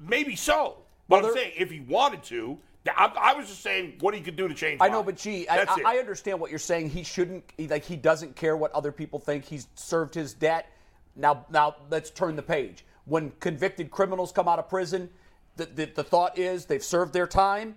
[0.00, 0.78] maybe so.
[1.08, 4.14] But Well, I'm saying if he wanted to, th- I, I was just saying what
[4.14, 4.80] he could do to change.
[4.80, 5.82] I know, but gee, I, I.
[5.84, 6.90] I understand what you're saying.
[6.90, 9.44] He shouldn't, like, he doesn't care what other people think.
[9.44, 10.72] He's served his debt.
[11.16, 12.84] Now, now let's turn the page.
[13.04, 15.10] When convicted criminals come out of prison,
[15.56, 17.76] the, the, the thought is they've served their time.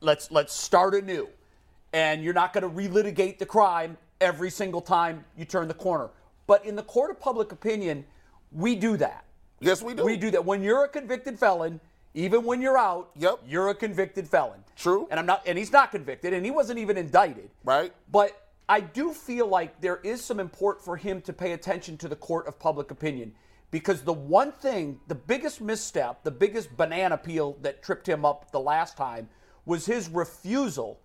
[0.00, 1.28] Let's let's start anew,
[1.92, 6.10] and you're not going to relitigate the crime every single time you turn the corner.
[6.46, 8.04] But in the court of public opinion,
[8.50, 9.24] we do that.
[9.60, 10.44] yes we do We do that.
[10.44, 11.80] When you're a convicted felon,
[12.14, 13.40] even when you're out, Yep.
[13.46, 14.64] you're a convicted felon.
[14.76, 15.06] True.
[15.10, 17.50] And I'm not and he's not convicted and he wasn't even indicted.
[17.64, 17.92] Right.
[18.10, 22.08] But I do feel like there is some import for him to pay attention to
[22.08, 23.32] the court of public opinion
[23.70, 28.52] because the one thing, the biggest misstep, the biggest banana peel that tripped him up
[28.52, 29.28] the last time
[29.64, 31.00] was his refusal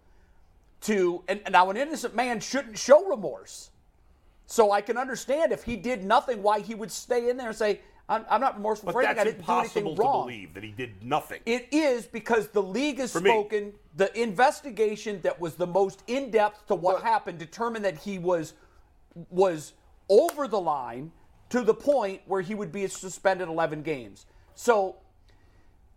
[0.81, 3.71] to and, and now an innocent man shouldn't show remorse.
[4.45, 7.55] So I can understand if he did nothing, why he would stay in there and
[7.57, 9.19] say, "I'm, I'm not remorseful but for anything.
[9.19, 11.41] I that's didn't do anything impossible to believe that he did nothing.
[11.45, 13.29] It is because the league has For me.
[13.29, 13.73] spoken.
[13.95, 18.53] The investigation that was the most in depth to what happened determined that he was
[19.29, 19.73] was
[20.09, 21.11] over the line
[21.49, 24.25] to the point where he would be suspended 11 games.
[24.53, 24.97] So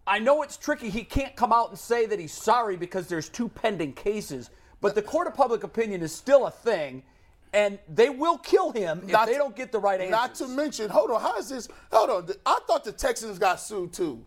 [0.06, 0.90] I know it's tricky.
[0.90, 4.94] He can't come out and say that he's sorry because there's two pending cases, but
[4.94, 7.02] the court of public opinion is still a thing,
[7.52, 10.10] and they will kill him if Not they to- don't get the right answers.
[10.12, 11.68] Not to mention, hold on, how is this?
[11.92, 14.24] Hold on, I thought the Texans got sued too.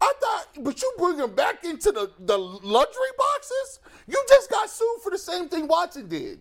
[0.00, 3.78] I thought, but you bring them back into the, the luxury boxes?
[4.08, 6.40] You just got sued for the same thing Watson did.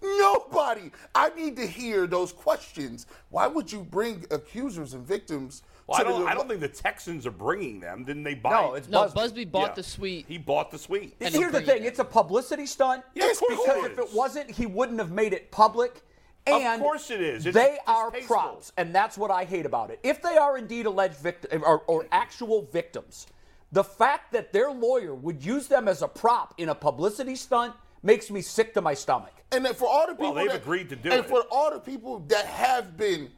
[0.00, 0.90] Nobody.
[1.14, 3.06] I need to hear those questions.
[3.30, 5.62] Why would you bring accusers and victims?
[5.86, 6.26] Well, I don't.
[6.28, 8.04] I don't think the Texans are bringing them.
[8.04, 8.50] Didn't they buy?
[8.52, 9.14] No, it's No, Buzbee.
[9.44, 9.74] Buzbee bought Yeah.
[9.74, 10.24] the suite.
[10.26, 11.16] He bought the suite.
[11.20, 13.04] And Here's the bring it thing: it's a publicity stunt.
[13.14, 13.58] Yeah, of course it is.
[13.66, 16.02] because it if it wasn't, he wouldn't have made it public.
[16.46, 17.46] And Of course it is.
[17.46, 18.36] It's they are distasteful.
[18.36, 19.98] props, and that's what I hate about it.
[20.02, 23.26] If they are indeed alleged victims or, or actual victims,
[23.72, 27.74] the fact that their lawyer would use them as a prop in a publicity stunt
[28.02, 29.32] makes me sick to my stomach.
[29.52, 31.28] And for all the people Well, they've that, agreed to do and it.
[31.28, 33.30] for all the people that have been that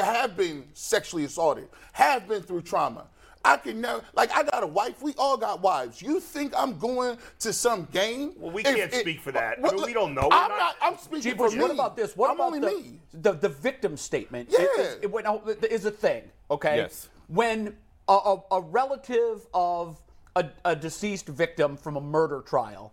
[0.00, 3.06] have been sexually assaulted, have been through trauma.
[3.42, 5.00] I can never like I got a wife.
[5.02, 6.02] We all got wives.
[6.02, 8.32] You think I'm going to some game?
[8.36, 9.56] Well, we if can't it- speak for that.
[9.64, 10.28] I mean, we don't know.
[10.30, 10.76] We're I'm not- not.
[10.82, 11.62] I'm speaking Jeepers, for me.
[11.62, 12.14] what about this?
[12.16, 13.00] What I'm about only the, me.
[13.14, 14.50] the the victim statement?
[14.52, 14.66] Yeah.
[14.78, 15.24] Is, is, when-
[15.70, 16.24] is a thing.
[16.50, 16.76] Okay.
[16.76, 17.08] Yes.
[17.28, 17.74] When
[18.08, 19.98] a, a, a relative of
[20.36, 22.92] a, a deceased victim from a murder trial,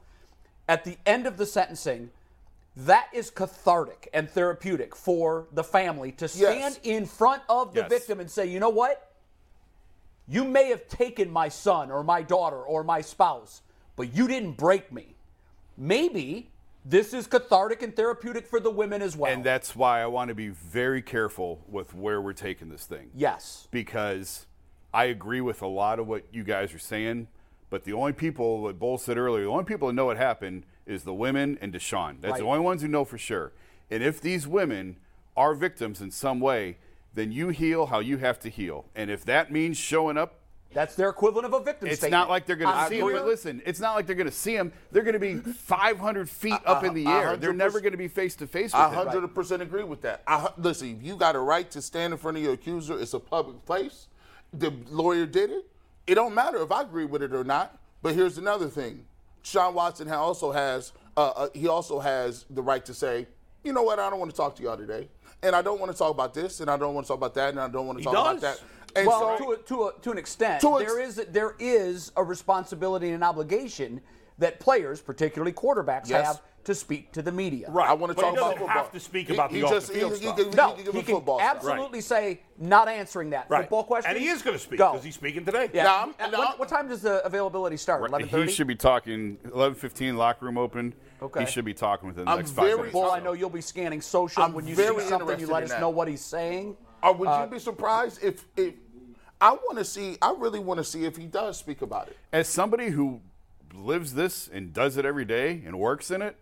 [0.69, 2.09] at the end of the sentencing,
[2.85, 7.89] that is cathartic and therapeutic for the family to stand in front of the Yes.
[7.89, 9.11] victim and say, you know what?
[10.27, 13.61] You may have taken my son or my daughter or my spouse,
[13.95, 15.15] but you didn't break me.
[15.75, 16.51] Maybe
[16.85, 19.31] this is cathartic and therapeutic for the women as well.
[19.31, 23.09] And that's why I want to be very careful with where we're taking this thing.
[23.15, 23.67] yes.
[23.71, 24.45] Because
[24.93, 27.27] I agree with a lot of what you guys are saying,
[27.69, 30.63] but the only people, what Bull said earlier, the only people that know what happened
[30.87, 32.21] is the women and Deshaun.
[32.21, 33.51] That's the only ones who know for sure.
[33.91, 34.97] And if these women
[35.35, 36.77] are victims in some way,
[37.13, 38.85] then you heal how you have to heal.
[38.95, 40.39] And if that means showing up
[40.73, 42.11] That's their equivalent of a victim It's statement.
[42.11, 43.11] not like they're going to see him.
[43.11, 44.71] But listen, it's not like they're going to see him.
[44.91, 47.37] They're going to be 500 feet uh, up in the uh, air.
[47.37, 49.07] They're never going to be face to face I with him.
[49.07, 50.23] hundred percent agree with that.
[50.27, 52.99] I, listen, you got a right to stand in front of your accuser.
[52.99, 54.07] It's a public place.
[54.53, 55.65] The lawyer did it.
[56.05, 57.79] It don't matter if I agree with it or not.
[58.01, 59.05] But here's another thing:
[59.47, 63.27] Sean Watson also has uh, uh, he also has the right to say,
[63.63, 65.07] you know what, I don't want to talk to y'all today,
[65.41, 67.33] and I don't want to talk about this, and I don't want to talk about
[67.35, 68.59] that, and I don't want to He talk about does.
[68.59, 68.63] that.
[68.95, 71.55] And well, so, to, a, to, a, to an extent, To ex- there is there
[71.59, 74.01] is a responsibility and an obligation
[74.37, 76.25] that players, particularly quarterbacks, Yes.
[76.25, 77.69] have to speak to the media.
[77.71, 77.89] Right.
[77.89, 79.67] I want to But talk he doesn't about have to speak He- about he the
[79.69, 80.37] just, off-the-field he, he, stuff.
[80.37, 81.55] can- No, he can he can football stuff.
[81.55, 83.61] absolutely say not answering that Right.
[83.61, 84.11] football question.
[84.11, 84.91] And he is going to speak Go.
[84.91, 85.69] because he's speaking today.
[85.73, 85.83] Yeah.
[85.83, 88.01] Now, I'm- now- what, what time does the availability start?
[88.09, 88.47] Eleven thirty.
[88.47, 90.93] He should be talking 11:15 locker room open.
[91.21, 91.39] Okay.
[91.39, 92.93] He should be talking within the I'm next five very- minutes.
[92.95, 94.43] Well, or I know you'll be scanning social.
[94.43, 95.79] I'm when you see something, you let us that.
[95.79, 96.75] know what he's saying.
[97.01, 98.73] Or would Uh, you be surprised if, if
[99.39, 100.17] I want to see?
[100.21, 102.17] I really want to see if he does speak about it.
[102.33, 103.21] As somebody who
[103.73, 106.35] lives this and does it every day and works in it,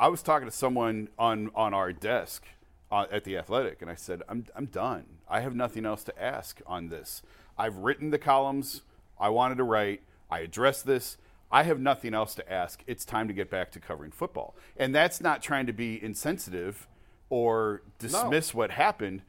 [0.00, 2.44] I was talking to someone on on our desk
[2.90, 5.04] uh, at the Athletic, and I said, "I'm I'm done.
[5.28, 7.22] I have nothing else to ask on this.
[7.58, 8.80] I've written the columns
[9.20, 10.00] I wanted to write.
[10.30, 11.18] I addressed this."
[11.52, 12.80] I have nothing else to ask.
[12.86, 14.54] It's time to get back to covering football.
[14.76, 16.86] And that's not trying to be insensitive
[17.28, 19.22] or dismiss what happened,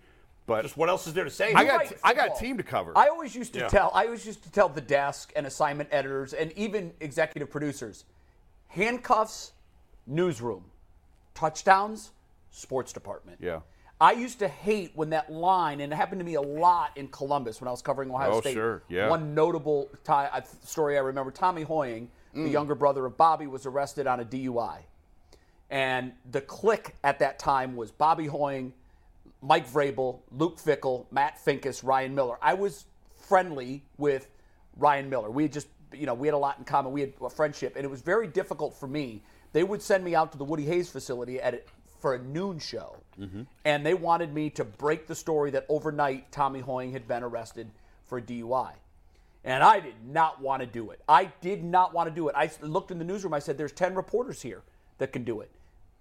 [0.45, 1.51] but Just what else is there to say?
[1.51, 2.95] I got I got team to cover.
[2.95, 3.67] I always used to Yeah.
[3.69, 8.05] tell I always used to tell the desk and assignment editors and even executive producers,
[8.67, 9.53] handcuffs,
[10.07, 10.65] newsroom,
[11.33, 12.11] touchdowns,
[12.51, 13.37] sports department.
[13.41, 13.59] Yeah.
[13.99, 17.07] I used to hate when that line, and it happened to me a lot in
[17.09, 18.55] Columbus when I was covering Ohio Oh, State.
[18.55, 19.09] sure, yeah.
[19.09, 24.07] One notable uh, story I remember: Tommy Hoying, the younger brother of Bobby, was arrested
[24.07, 24.79] on a DUI,
[25.69, 28.73] and the clique at that time was Bobby Hoying,
[29.43, 32.37] Mike Vrabel, Luke Fickell, Matt Finkes, Ryan Miller.
[32.41, 32.85] I was
[33.27, 34.29] friendly with
[34.77, 35.29] Ryan Miller.
[35.29, 36.91] We had just, you know, we had a lot in common.
[36.91, 39.21] We had a friendship, and it was very difficult for me.
[39.53, 41.65] They would send me out to the Woody Hayes facility at
[41.99, 43.43] for a noon show, mm-hmm.
[43.63, 47.69] and they wanted me to break the story that overnight Tommy Hoying had been arrested
[48.05, 48.71] for DUI.
[49.43, 51.01] And I did not want to do it.
[51.07, 52.35] I did not want to do it.
[52.35, 53.33] I looked in the newsroom.
[53.33, 54.61] I said, "There's ten reporters here
[54.97, 55.51] that can do it.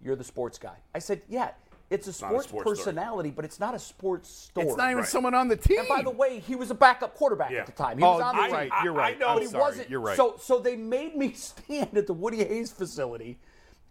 [0.03, 1.51] You're the sports guy." I said, "Yeah,
[1.91, 2.77] it's a not a sports, sports story.
[2.77, 5.09] personality, but it's not a sports story." it's not even Right.
[5.09, 5.81] someone on the team.
[5.81, 7.61] And by the way, he was a backup quarterback Yeah.
[7.61, 7.99] at the time.
[7.99, 8.57] He oh, was on the you're team.
[8.57, 8.85] right.
[8.85, 9.19] You're I- I right.
[9.19, 9.63] know- But He sorry.
[9.65, 9.91] wasn't.
[9.91, 10.17] You're right.
[10.17, 13.39] So, so they made me stand at the Woody Hayes facility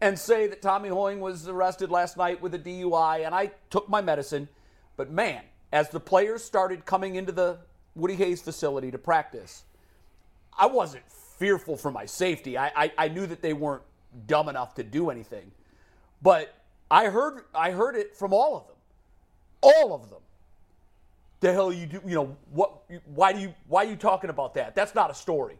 [0.01, 3.89] and say that Tommy Hoying was arrested last night with a DUI, and I took
[3.89, 4.47] my medicine.
[4.95, 7.57] But man, as the players started coming into the
[7.95, 9.63] Woody Hayes facility to practice,
[10.57, 12.57] I wasn't fearful for my safety.
[12.57, 13.83] I, I, I knew that they weren't
[14.25, 15.51] dumb enough to do anything.
[16.21, 16.53] But
[16.91, 18.75] I heard I heard it from all of them.
[19.61, 20.19] All of them.
[21.41, 22.01] the hell you do?
[22.05, 22.71] You know what?
[23.05, 23.53] Why do you?
[23.67, 24.75] Why are you talking about that?
[24.75, 25.57] That's not a story.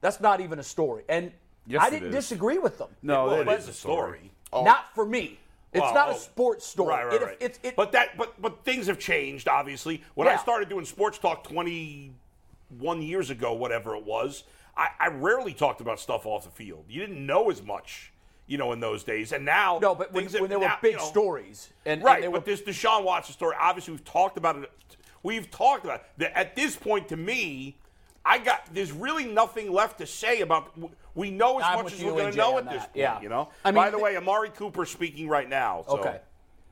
[0.00, 1.04] That's not even a story.
[1.08, 1.32] And
[1.66, 2.88] Yes, I didn't disagree with them.
[3.02, 4.32] No, Well, that it is is a story.
[4.52, 4.64] Oh.
[4.64, 5.38] Not for me.
[5.72, 6.88] It's Well, not oh, a sports story.
[6.88, 7.36] Right, right, It- right.
[7.40, 9.46] it's- it- but that, but but things have changed.
[9.48, 14.44] Obviously, when I started doing sports talk 21 years ago, whatever it was,
[14.76, 16.84] I, I rarely talked about stuff off the field.
[16.88, 18.11] You didn't know as much,
[18.46, 19.32] you know, in those days.
[19.32, 22.20] And now, no, but when, when there were big you know, stories, and, and right?
[22.20, 24.70] they but were, this Deshaun Watson story, obviously, we've talked about it.
[25.22, 26.04] We've talked about.
[26.18, 27.76] That At this point, to me,
[28.24, 30.76] I got there's really nothing left to say about.
[31.14, 32.90] We know as I'm much as we're going to know at this point.
[32.94, 33.20] Yeah.
[33.20, 33.50] You know.
[33.64, 35.84] I mean, By the the- way, Amari Cooper speaking right now.
[35.86, 35.98] So.
[35.98, 36.20] okay.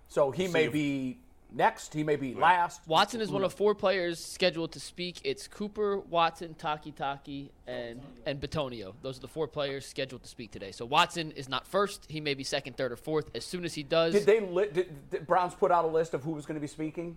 [0.09, 1.19] So he may if- be
[1.53, 1.95] next.
[1.95, 2.81] He may be last.
[2.87, 3.59] Watson is one of mm-hmm.
[3.59, 5.21] four players scheduled to speak.
[5.25, 8.95] It's Cooper, Watson, Takitaki, and and Bitonio.
[9.03, 10.73] Those are the four players scheduled to speak today.
[10.73, 12.07] So Watson is not first.
[12.09, 13.31] He may be second, third, or fourth.
[13.35, 14.41] As soon as he does, Did they?
[14.41, 17.17] Li- did, did Browns put out a list of who was going to be speaking?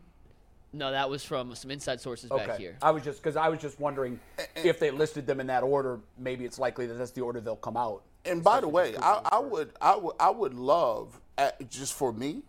[0.74, 2.46] no, that was from some inside sources Okay.
[2.46, 2.78] back here.
[2.82, 4.20] I was just because I was just wondering
[4.56, 6.00] if they listed them in that order.
[6.18, 8.04] Maybe it's likely that that's the order they'll come out.
[8.26, 12.12] And by the way, I, I would, I would, I would love, at, just for
[12.12, 12.44] me,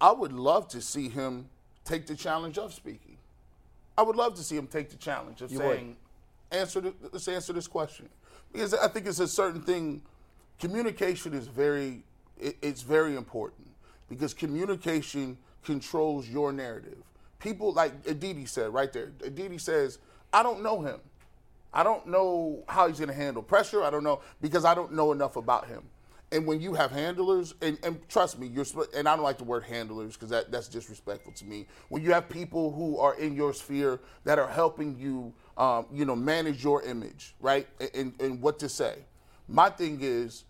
[0.00, 1.48] I would love to see him
[1.84, 3.16] take the challenge of speaking.
[3.96, 5.76] I would love to see him take the challenge of You would.
[5.76, 5.96] saying,
[6.52, 8.08] answer, the, let's answer this question,
[8.52, 10.02] because I think it's a certain thing.
[10.60, 12.02] Communication is very,
[12.38, 13.68] it, it's very important
[14.08, 16.98] because communication controls your narrative.
[17.38, 19.12] People like Aditi said right there.
[19.24, 19.98] Aditi says,
[20.32, 21.00] "I don't know him."
[21.74, 23.82] I don't know how he's going to handle pressure.
[23.82, 25.82] I don't know because I don't know enough about him.
[26.32, 28.64] And when you have handlers, and, and trust me, you're
[28.96, 31.66] and I don't like the word handlers because that, that's disrespectful to me.
[31.88, 36.04] When you have people who are in your sphere that are helping you, um, you
[36.04, 38.96] know, manage your image, right, and, and what to say.
[39.46, 40.44] My thing is,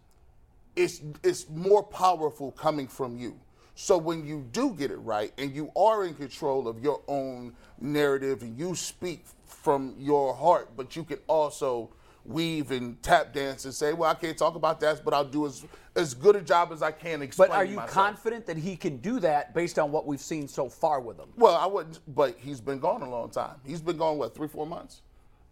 [0.76, 3.38] it's it's more powerful coming from you.
[3.74, 7.54] So when you do get it right and you are in control of your own
[7.78, 11.90] narrative and you speak from your heart, but you can also
[12.28, 15.46] weave and tap dance and say, "Well, I can't talk about that, but I'll do
[15.46, 17.90] as as good a job as I can." But are you myself.
[17.92, 21.28] confident that he can do that based on what we've seen so far with him?
[21.36, 23.56] Well, I wouldn't, but he's been gone a long time.
[23.64, 25.02] He's been gone what three, four months.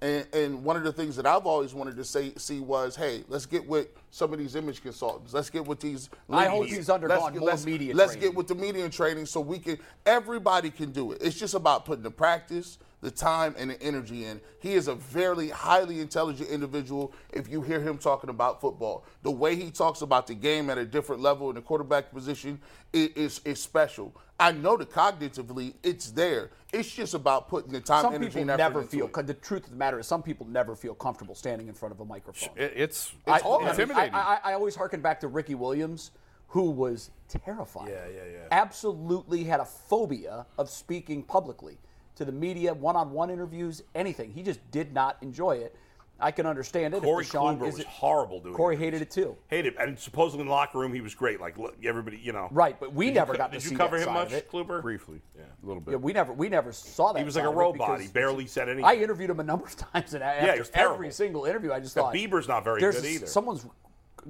[0.00, 3.24] And, and one of the things that I've always wanted to say, see was, hey,
[3.28, 5.32] let's get with some of these image consultants.
[5.32, 6.10] Let's get with these.
[6.28, 8.28] I hope he's undergone Let's get- more let's- media Let's training.
[8.30, 9.78] get with the media training so we can.
[10.04, 11.22] Everybody can do it.
[11.22, 14.40] It's just about putting the practice, the time, and the energy in.
[14.61, 17.12] He is a very highly intelligent individual.
[17.35, 20.79] If you hear him talking about football, the way he talks about the game at
[20.79, 22.59] a different level in the quarterback position
[22.95, 24.14] i- is is special.
[24.40, 26.51] I know that cognitively it's there.
[26.73, 29.05] It's just about putting the time, Some energy, people and effort never into feel.
[29.07, 29.12] it.
[29.12, 31.93] 'cause The truth of the matter is, some people never feel comfortable standing in front
[31.95, 32.57] of a microphone.
[32.57, 34.14] It, it's, it's I mean, intimidating.
[34.14, 36.11] I, I, I always harken back to Ricky Williams,
[36.49, 37.90] who was terrified.
[37.90, 38.38] Yeah, yeah, yeah.
[38.51, 41.77] Absolutely had a phobia of speaking publicly
[42.16, 44.31] to the media, one-on-one interviews, anything.
[44.33, 45.74] He just did not enjoy it.
[46.20, 47.03] I can understand it.
[47.03, 48.79] Corey if Deshaun Kluber was it- horrible doing Corey it.
[48.79, 49.37] hated it too.
[49.48, 49.81] Hated, it.
[49.81, 51.40] and supposedly in the locker room he was great.
[51.40, 52.46] Like everybody, you know.
[52.53, 54.14] Right, but we Did never co- got to Did see you cover that him side
[54.14, 54.50] much, of it.
[54.50, 54.81] Kluber?
[54.81, 55.90] briefly, yeah, a little bit.
[55.90, 57.18] Yeah, we never we never saw that.
[57.18, 58.00] He was like a side of robot.
[58.00, 58.85] He barely said anything.
[58.85, 61.96] I interviewed him a number of times, and after he every single interview, I just
[61.96, 63.27] Yeah, thought Bieber's not very good a- either.
[63.27, 63.66] Someone's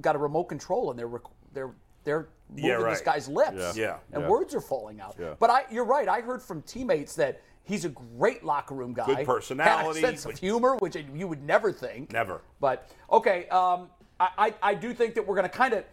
[0.01, 1.09] got a remote control, and they're
[1.53, 1.71] they're
[2.03, 3.73] they're moving Yeah, this guy's lips, Yeah.
[3.75, 3.97] Yeah.
[4.11, 4.29] and Yeah.
[4.29, 5.15] words are falling out.
[5.19, 5.35] Yeah.
[5.39, 6.09] But I, you're right.
[6.09, 9.05] I heard from teammates that he's a great locker room guy.
[9.05, 12.11] Good personality, had a sense of humor, which you would never think.
[12.11, 12.41] Never.
[12.59, 15.83] But okay, um, I, I I do think that we're going to kind of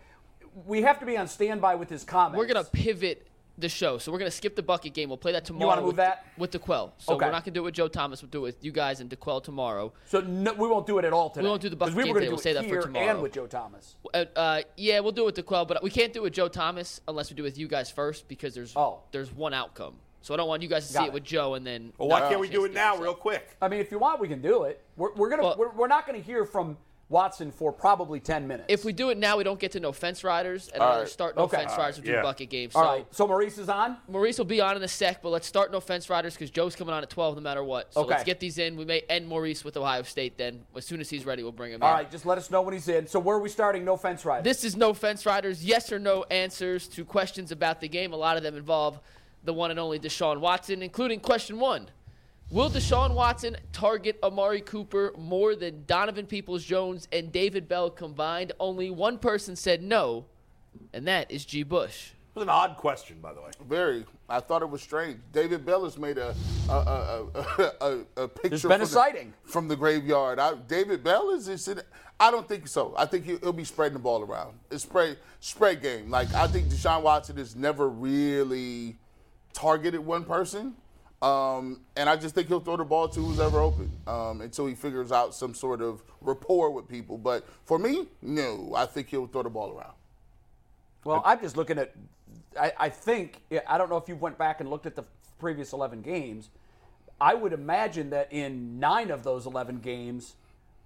[0.66, 2.38] we have to be on standby with his comments.
[2.38, 3.26] We're gonna pivot
[3.58, 5.08] the show, so we're gonna skip the bucket game.
[5.08, 5.62] We'll play that tomorrow.
[5.64, 6.26] You wanna move with, that?
[6.38, 6.92] with DeQuell.
[6.98, 7.26] So Okay.
[7.26, 8.22] we're not gonna do it with Joe Thomas.
[8.22, 9.92] We'll do it with you guys and DeQuell tomorrow.
[10.06, 11.42] So no, we won't do it at all today.
[11.44, 12.26] We won't do the bucket we game were today.
[12.26, 13.06] gonna We'll say that for tomorrow.
[13.08, 13.96] and with Joe Thomas.
[14.12, 16.48] Uh, uh, yeah, we'll do it with DeQuell, but we can't do it with Joe
[16.48, 19.00] Thomas unless we do it with you guys first because there's Oh.
[19.10, 19.94] there's one outcome.
[20.22, 21.12] So I don't want you guys to Got see it it.
[21.14, 21.92] with Joe and then.
[21.98, 23.56] Well, why can't we do it now, real quick?
[23.60, 24.80] I mean, if you want, we can do it.
[24.96, 26.76] We're, we're gonna Well- we're, we're not gonna hear from
[27.08, 28.66] Watson for probably ten minutes.
[28.70, 30.98] If we do it now, we don't get to no fence riders, and All I'll
[31.00, 31.08] right.
[31.08, 31.58] start no Okay.
[31.58, 31.96] fence riders.
[31.98, 32.22] We'll do Yeah.
[32.22, 32.72] bucket games.
[32.72, 33.98] So all right, so Maurice is on.
[34.08, 36.74] Maurice will be on in a sec, but let's start no fence riders because Joe's
[36.74, 37.92] coming on at 12 no matter what.
[37.92, 38.10] So Okay.
[38.12, 38.76] let's get these in.
[38.76, 40.64] We may end Maurice with Ohio State then.
[40.74, 41.94] As soon as he's ready, we'll bring him All in.
[41.96, 43.06] right, just let us know when he's in.
[43.08, 43.84] So where are we starting?
[43.84, 44.44] No fence riders.
[44.44, 45.62] This is no fence riders.
[45.62, 48.14] Yes or no answers to questions about the game.
[48.14, 49.00] A lot of them involve
[49.44, 51.88] the one and only Deshaun Watson, including question one.
[52.50, 58.52] Will Deshaun Watson target Amari Cooper more than Donovan Peoples Jones and David Bell combined?
[58.60, 60.26] Only one person said no,
[60.92, 61.62] and that is G.
[61.62, 62.10] Bush.
[62.34, 63.50] It was an odd question, by the way.
[63.66, 64.04] Very.
[64.28, 65.18] I thought it was strange.
[65.32, 66.34] David Bell has made a
[66.68, 67.72] a, a, a,
[68.16, 68.48] a, a picture.
[68.50, 69.34] There's been a from the- sighting.
[69.44, 70.38] from the graveyard.
[70.38, 71.68] I, David Bellis is.
[71.68, 71.80] In,
[72.20, 72.94] I don't think so.
[72.96, 74.58] I think he, he'll be spreading the ball around.
[74.70, 76.10] It's spread spread game.
[76.10, 78.96] Like I think Deshaun Watson has never really
[79.52, 80.74] targeted one person.
[81.20, 84.66] Um, and I just think he'll throw the ball to who's ever open um, until
[84.66, 87.16] he figures out some sort of rapport with people.
[87.16, 89.92] But for me, no, I think he'll throw the ball around.
[91.04, 91.92] Well, I'm just looking at.
[92.60, 95.04] I, I think I don't know if you went back and looked at the
[95.38, 96.50] previous 11 games.
[97.20, 100.34] I would imagine that in nine of those 11 games,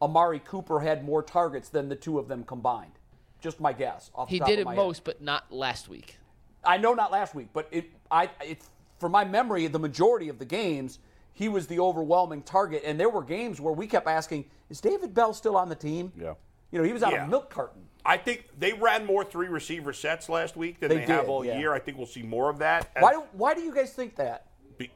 [0.02, 2.92] Amari Cooper had more targets than the two of them combined.
[3.40, 4.10] Just my guess.
[4.14, 4.76] Off the He top did of it my head.
[4.76, 6.18] most, but not last week.
[6.66, 7.90] I know not last week, but it.
[8.10, 8.28] I.
[8.44, 10.98] It's from my memory, the majority of the games
[11.34, 15.12] he was the overwhelming target, and there were games where we kept asking, "Is David
[15.14, 16.34] Bell still on the team?" Yeah.
[16.70, 17.24] You know, he was out Yeah.
[17.24, 17.82] of milk carton.
[18.04, 21.44] I think they ran more three receiver sets last week than They they, have all
[21.44, 21.58] yeah.
[21.58, 21.74] year.
[21.74, 22.88] I think we'll see more of that.
[22.98, 24.46] Why do Why do you guys think that
[24.78, 24.90] Be-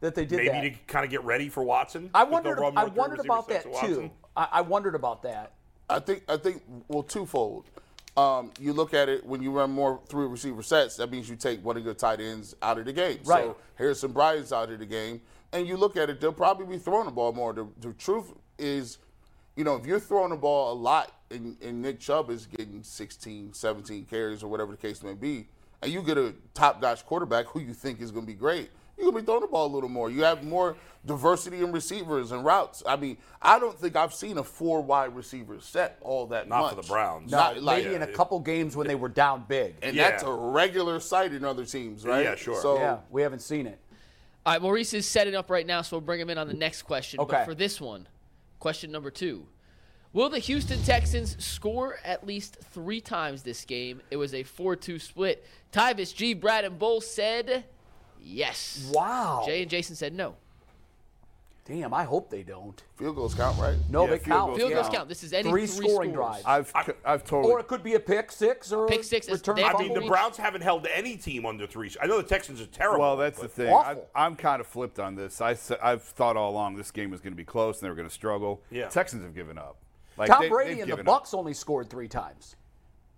[0.00, 0.62] that they did maybe that?
[0.62, 2.10] to kind of get ready for Watson?
[2.12, 2.58] I wondered.
[2.76, 4.10] I wondered about that too.
[4.36, 5.52] I, I wondered about that.
[5.88, 7.64] I think I think well twofold.
[8.16, 10.96] Um, you look at it when you run more three receiver sets.
[10.96, 13.20] That means you take one of your tight ends out of the game.
[13.24, 13.44] Right.
[13.44, 15.20] So Harrison Bryant's out of the game,
[15.52, 17.52] and you look at it, they'll probably be throwing the ball more.
[17.52, 18.98] The, the truth is,
[19.56, 22.82] you know, if you're throwing the ball a lot, and, and Nick Chubb is getting
[22.82, 25.46] 16, 17 carries or whatever the case may be,
[25.82, 28.70] and you get a top notch quarterback who you think is going to be great,
[29.00, 30.10] you're going to be throwing the ball a little more.
[30.10, 30.76] You have more
[31.06, 32.82] diversity in receivers and routes.
[32.86, 36.60] I mean, I don't think I've seen a four wide receiver set all that Not
[36.60, 36.74] much.
[36.74, 37.30] for the Browns.
[37.30, 39.76] No, Not like- maybe in a couple games when they were down big.
[39.82, 40.10] and Yeah.
[40.10, 42.24] that's a regular sight in other teams, right?
[42.24, 42.60] Yeah, sure.
[42.60, 43.78] So yeah, we haven't seen it.
[44.44, 46.54] All right, Maurice is setting up right now, so we'll bring him in on the
[46.54, 47.20] next question.
[47.20, 47.32] Okay.
[47.38, 48.06] But for this one,
[48.58, 49.46] question number two.
[50.12, 54.02] Will the Houston Texans score at least three times this game?
[54.10, 55.46] It was a 4 2 split.
[55.72, 57.64] Tyvis G, Brad, and Bull said
[58.22, 58.90] yes.
[58.94, 59.42] Wow.
[59.46, 60.36] Jay and Jason said no.
[61.66, 62.82] Damn, I hope they don't.
[62.96, 63.76] field goals count, right?
[63.90, 64.46] No, Yeah, they field count.
[64.48, 64.96] goals Field goals yeah.
[64.98, 65.08] count.
[65.08, 66.42] This is any three, three scoring scores.
[66.42, 69.28] drives, I've I've totally or it could be a pick six or a Pick six
[69.28, 70.08] is- return they I mean, the Each.
[70.08, 71.94] Browns haven't held any team under three.
[72.02, 73.00] I know the Texans are terrible.
[73.00, 73.68] Well, that's the but- thing.
[73.68, 74.06] I, Awful.
[74.16, 75.40] I'm kind of flipped on this.
[75.40, 77.94] I, I've thought all along this game was going to be close and they were
[77.96, 78.62] going to struggle.
[78.72, 78.88] Yeah.
[78.88, 79.76] Texans have given up.
[80.16, 81.18] Like, Tom they- Brady they've and the given up.
[81.20, 82.56] Bucks only scored three times.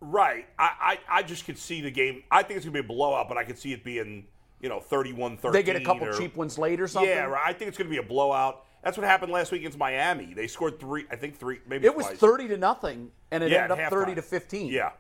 [0.01, 0.47] Right.
[0.59, 2.23] I, I, I just could see the game.
[2.31, 4.27] I think it's going to be a blowout, but I could see it being,
[4.63, 5.53] you know, 31 13.
[5.53, 7.11] They get a couple or, cheap ones late or something.
[7.11, 7.43] Yeah, right.
[7.45, 8.65] I think it's going to be a blowout.
[8.83, 10.33] That's what happened last week against Miami.
[10.35, 13.65] They scored three, I think three, maybe It was thirty to nothing, and it yeah,
[13.65, 14.17] ended up thirty halftime.
[14.17, 14.73] to fifteen.
[14.73, 14.91] Yeah.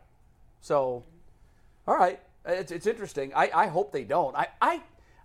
[0.60, 1.04] So,
[1.88, 3.32] all right, it's, it's interesting.
[3.34, 4.36] I, I hope they don't.
[4.36, 4.82] I, I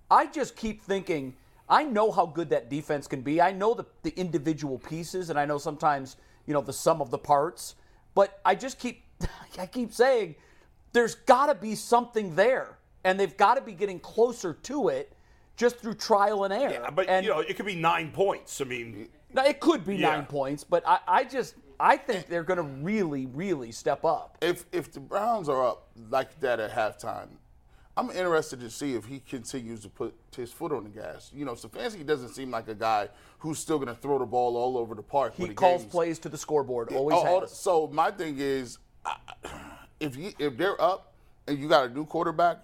[0.09, 1.35] I just keep thinking.
[1.69, 3.41] I know how good that defense can be.
[3.41, 6.15] I know the, the individual pieces, and I know sometimes
[6.45, 7.75] you know the sum of the parts.
[8.15, 9.03] But I just keep
[9.59, 10.35] I keep saying
[10.93, 15.13] there's got to be something there, and they've got to be getting closer to it
[15.55, 16.71] just through trial and error.
[16.71, 18.61] Yeah, but, and, you know, it could be nine points.
[18.61, 20.09] I mean, now, it could be Yeah.
[20.11, 24.37] nine points, but I, I just I think they're going to really, really step up.
[24.41, 27.27] If if the Browns are up like that at halftime,
[27.95, 31.31] I'm interested to see if he continues to put his foot on the gas.
[31.33, 34.55] You know, Stefanski doesn't seem like a guy who's still going to throw the ball
[34.57, 35.33] all over the park.
[35.35, 36.93] He the calls game's- plays to the scoreboard.
[36.93, 37.51] Always Oh, oh, has.
[37.51, 38.77] So my thing is,
[39.99, 41.13] if you if they're up
[41.47, 42.59] and you got a new quarterback,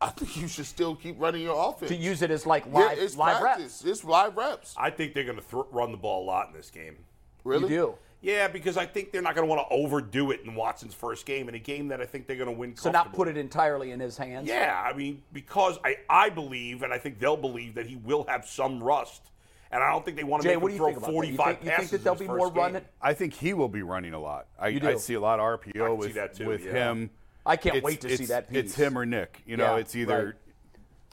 [0.00, 1.90] I think you should still keep running your offense.
[1.90, 3.82] to use it as like yeah, live, it's live practice.
[3.84, 3.84] reps.
[3.84, 4.74] It's live reps.
[4.78, 6.96] I think they're going to th- run the ball a lot in this game.
[7.44, 7.64] Really?
[7.64, 7.94] You do.
[8.22, 11.24] Yeah, because I think they're not going to want to overdo it in Watson's first
[11.24, 12.76] game, in a game that I think they're going to win.
[12.76, 14.46] So not put it entirely in his hands.
[14.46, 18.24] Yeah, I mean, because I, I believe, and I think they'll believe that he will
[18.28, 19.30] have some rust,
[19.70, 20.98] and I don't think they want to Jay, make what him do you throw think
[20.98, 21.28] about that?
[21.28, 22.56] You 45 think, you think that there'll be more game.
[22.58, 22.82] running?
[23.00, 24.48] I think he will be running a lot.
[24.58, 26.72] I, I see a lot of RPO with, that too, with yeah.
[26.72, 27.10] him.
[27.46, 29.42] I can't It's- wait to see it's- that It's him or Nick.
[29.46, 30.34] You know, Yeah, it's either right.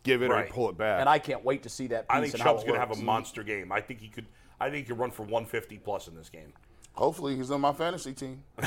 [0.04, 0.50] give it Right.
[0.50, 1.00] or pull it back.
[1.00, 2.92] And I can't wait to see that piece I think and Chubb's going to have
[2.92, 3.72] a monster game.
[3.72, 4.26] I think he could.
[4.60, 6.52] I think he could run for 150 plus in this game.
[6.94, 8.44] Hopefully, he's on my fantasy team.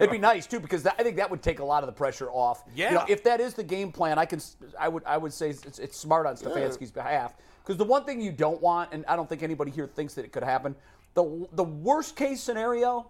[0.00, 1.92] It'd be nice too because that, I think that would take a lot of the
[1.92, 2.64] pressure off.
[2.74, 3.04] You know, Yeah.
[3.08, 4.40] if that is the game plan, I can.
[4.78, 5.04] I would.
[5.06, 8.60] I would say it's, it's smart on Stefanski's behalf because the one thing you don't
[8.60, 10.74] want, and I don't think anybody here thinks that it could happen.
[11.14, 13.06] The the worst case scenario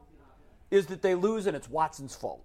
[0.71, 2.45] is that they lose and it's Watson's fault.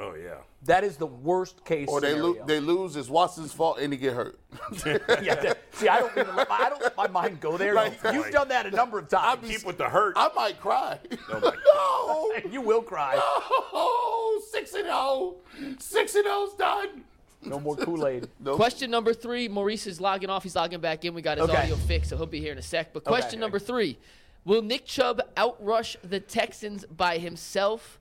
[0.00, 0.34] Oh yeah.
[0.64, 2.34] That is the worst case Or they scenario.
[2.40, 2.94] lo- they lose.
[2.96, 4.38] It's Watson's fault, and he get hurt.
[4.86, 7.74] yeah, that- see, I don't even let my, I don't let my mind go there.
[7.74, 8.30] Like, You've boy.
[8.30, 9.40] done that a number of times.
[9.44, 10.14] I keep with the hurt.
[10.16, 10.98] I might cry.
[11.30, 13.14] Oh, my no, you will cry.
[13.18, 17.04] oh, six and oh zero, six and zero's done.
[17.44, 18.28] No more Kool Aid.
[18.44, 19.48] Question number three.
[19.48, 20.42] Maurice is logging off.
[20.42, 21.14] He's logging back in.
[21.14, 21.62] We got his Okay.
[21.62, 22.92] audio fixed, so he'll be here in a sec.
[22.92, 23.40] But question Okay.
[23.40, 23.96] number three
[24.44, 27.97] Will Nick Chubb outrush the Texans by himself?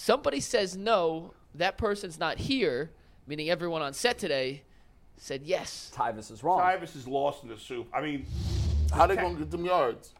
[0.00, 1.32] Somebody says no.
[1.54, 2.90] That person's not here,
[3.26, 4.62] meaning everyone on set today
[5.16, 5.90] said yes.
[5.96, 6.58] Tyvis is wrong.
[6.60, 7.88] Travis is lost in the soup.
[7.94, 8.26] I mean,
[8.92, 10.12] How they gonna get them yards?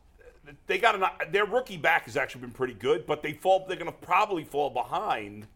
[0.66, 3.66] they got an, their rookie back has actually been pretty good, but they fall.
[3.68, 5.46] They're going to probably fall behind.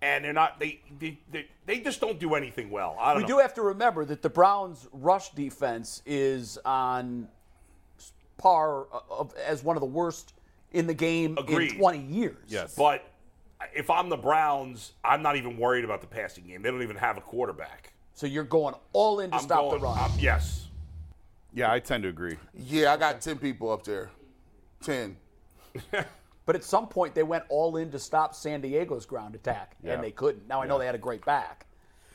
[0.00, 0.58] and they're not.
[0.58, 2.96] They they, they, they just don't do anything well.
[2.98, 3.36] I don't We know.
[3.36, 7.28] do have to remember that the Browns' rush defense is on
[8.38, 10.32] par uh, of, as one of the worst
[10.72, 11.72] in the game Agreed.
[11.72, 12.38] in 20 years.
[12.48, 12.74] Yes.
[12.76, 13.04] But
[13.74, 16.62] if I'm the Browns, I'm not even worried about the passing game.
[16.62, 17.92] They don't even have a quarterback.
[18.14, 19.98] So you're going all in to I'm stop going, the run.
[19.98, 20.66] I'm- yes.
[21.52, 22.36] Yeah, I tend to agree.
[22.54, 24.10] Yeah, I got 10 people up there.
[24.82, 25.16] 10.
[26.46, 29.92] But at some point, they went all in to stop San Diego's ground attack, Yeah.
[29.92, 30.48] and they couldn't.
[30.48, 31.64] Now I know they had a great back,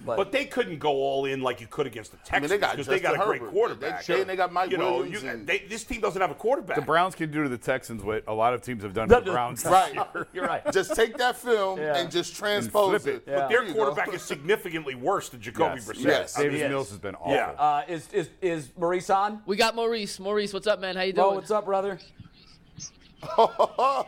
[0.03, 2.57] but, But they couldn't go all in like you could against the mean, Texans they
[2.57, 4.05] got because they got a Justin great quarterback.
[4.05, 6.35] They- they got Mike you know, Williams you- and- they, this team doesn't have a
[6.35, 6.75] quarterback.
[6.75, 9.21] The Browns can do to the Texans what a lot of teams have done to
[9.23, 9.63] the Browns.
[9.65, 9.95] Right.
[10.33, 10.61] you're right.
[10.73, 11.97] Just take that film Yeah.
[11.97, 13.23] and just transpose flip it.
[13.27, 13.31] it.
[13.31, 13.39] Yeah.
[13.39, 13.83] But their There you go.
[13.85, 15.87] quarterback is significantly worse than Jacoby Yes.
[15.87, 16.03] Brissett.
[16.03, 16.33] Yes.
[16.35, 16.69] Davis is.
[16.69, 17.33] Mills has been awful.
[17.33, 17.51] Yeah.
[17.51, 19.41] Uh, is is is Maurice on?
[19.45, 20.19] We got Maurice.
[20.19, 20.95] Maurice, what's up, man?
[20.95, 21.27] How you doing?
[21.27, 21.99] Mo, what's up, brother?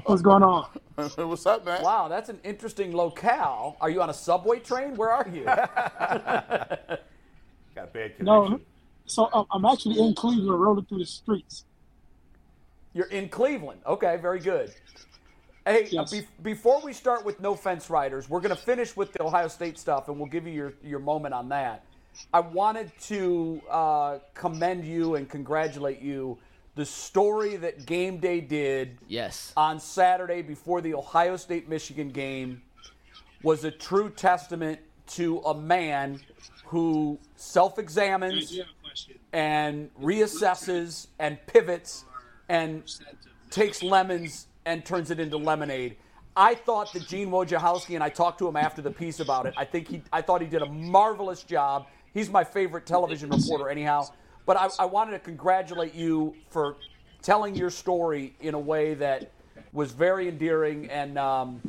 [0.05, 0.67] What's going on?
[0.95, 1.83] What's up, man?
[1.83, 3.77] Wow, that's an interesting locale.
[3.81, 4.95] Are you on a subway train?
[4.95, 5.43] Where are you?
[5.45, 6.99] got
[7.93, 8.25] bad connection.
[8.25, 8.59] No,
[9.05, 11.65] so um, I'm actually in Cleveland, rolling through the streets.
[12.93, 13.81] You're in Cleveland.
[13.85, 14.73] Okay, very good.
[15.65, 16.11] Hey, uh, Yes.
[16.11, 19.47] be- before we start with no fence riders, we're going to finish with the Ohio
[19.49, 21.83] State stuff, and we'll give you your, your moment on that.
[22.33, 26.37] I wanted to uh, commend you and congratulate you.
[26.77, 29.51] The story that Game Day did Yes.
[29.57, 32.61] on Saturday before the Ohio State Michigan game
[33.41, 36.19] was a true testament to a man
[36.65, 38.59] who self examines
[39.33, 42.05] and reassesses and pivots
[42.47, 42.83] and
[43.49, 45.97] takes lemons and turns it into lemonade.
[46.35, 49.55] I thought that Gene Wojciechowski and I talked to him after the piece about it.
[49.57, 51.87] I think he, I thought he did a marvelous job.
[52.13, 54.07] He's my favorite television reporter, anyhow.
[54.47, 56.77] But I, I wanted to congratulate you for
[57.21, 59.29] telling your story in a way that
[59.73, 61.61] was very endearing, and um,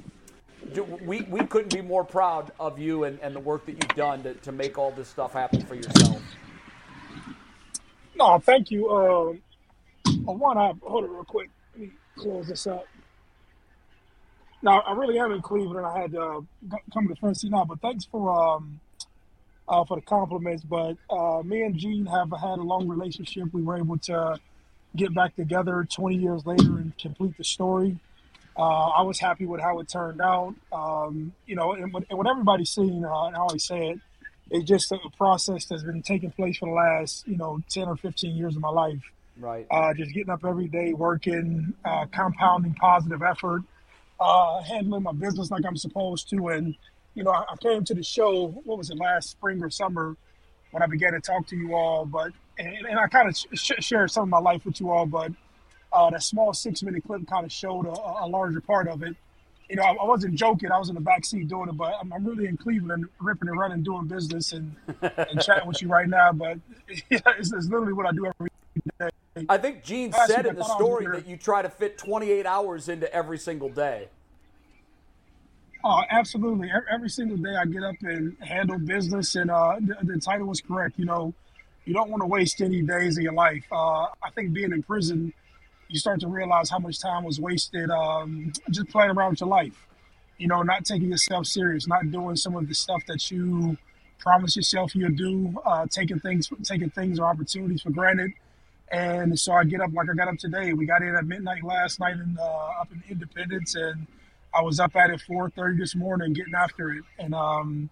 [1.04, 4.22] we we couldn't be more proud of you and, and the work that you've done
[4.22, 6.22] to, to make all this stuff happen for yourself.
[8.16, 8.88] No, thank you.
[8.90, 9.42] Um,
[10.06, 11.50] I want to hold it real quick.
[11.72, 12.86] Let me close this up.
[14.62, 15.78] Now, I really am in Cleveland.
[15.78, 16.40] And I had to uh,
[16.92, 18.80] come to the seat now, but thanks for um,
[19.68, 20.62] uh, for the compliments.
[20.62, 23.52] But uh, me and Gene have had a long relationship.
[23.52, 24.38] We were able to
[24.96, 27.98] get back together 20 years later and complete the story.
[28.56, 30.54] Uh, I was happy with how it turned out.
[30.72, 34.00] Um, you know, and what, and what everybody's seen, uh, and I always say it,
[34.50, 37.96] it's just a process that's been taking place for the last, you know, 10 or
[37.96, 39.02] 15 years of my life.
[39.38, 39.66] Right.
[39.70, 43.62] Uh, just getting up every day, working, uh, compounding positive effort,
[44.18, 46.48] uh, handling my business like I'm supposed to.
[46.48, 46.74] And,
[47.18, 50.16] you know, I, I came to the show, what was it, last spring or summer
[50.70, 52.06] when I began to talk to you all.
[52.06, 55.04] But, and, and I kind of sh- shared some of my life with you all,
[55.04, 55.32] but
[55.92, 59.16] uh, that small six minute clip kind of showed a, a larger part of it.
[59.68, 60.70] You know, I, I wasn't joking.
[60.70, 63.48] I was in the back seat doing it, but I'm, I'm really in Cleveland, ripping
[63.48, 66.32] and running, doing business, and, and chatting with you right now.
[66.32, 66.58] But
[67.10, 68.50] yeah, it's, it's literally what I do every
[69.00, 69.08] day.
[69.48, 71.98] I think Gene said in the thought I was story that you try to fit
[71.98, 74.08] 28 hours into every single day.
[75.84, 76.70] Oh, absolutely.
[76.90, 80.60] Every, single day I get up and handle business, and uh, the, the title was
[80.60, 80.98] correct.
[80.98, 81.32] You know,
[81.84, 83.64] you don't want to waste any days of your life.
[83.70, 85.32] Uh, I think being in prison,
[85.88, 89.48] you start to realize how much time was wasted um, just playing around with your
[89.48, 89.86] life.
[90.36, 93.76] You know, not taking yourself serious, not doing some of the stuff that you
[94.18, 98.32] promise yourself you'll do, uh, taking things, taking things or opportunities for granted.
[98.90, 100.72] And so I get up like I got up today.
[100.72, 104.06] We got in at midnight last night in uh, up in Independence, and
[104.59, 107.04] I was up at it 4:30 this morning getting after it.
[107.18, 107.90] And um,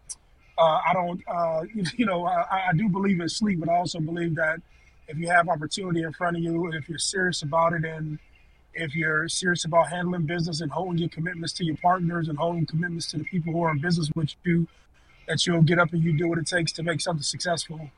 [0.59, 1.63] uh, I don't, uh,
[1.97, 4.61] you know, I, I do believe in sleep, but I also believe that
[5.07, 8.19] if you have opportunity in front of you, if you're serious about it, and
[8.75, 12.67] if you're serious about handling business and holding your commitments to your partners and holding
[12.67, 14.67] commitments to the people who are in business with you,
[15.29, 17.91] that you'll get up and you do what it takes to make something successful.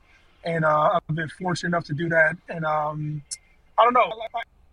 [0.43, 2.37] And uh, I've been fortunate enough to do that.
[2.47, 3.23] And um,
[3.79, 4.11] I don't know.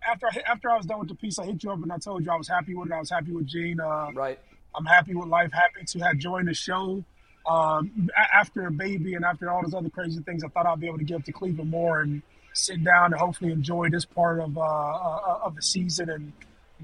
[0.06, 1.98] After I, after I was done with the piece, I hit you up and I
[1.98, 2.94] told you I was happy with it.
[2.94, 3.80] I was happy with Gene.
[3.80, 4.38] Uh, Right.
[4.74, 5.50] I'm happy with life.
[5.52, 7.02] Happy to have joined the show.
[7.48, 10.86] Um, after a baby and after all those other crazy things, I thought I'd be
[10.86, 12.20] able to give to Cleveland more and
[12.52, 16.32] sit down and hopefully enjoy this part of uh, uh, of the season and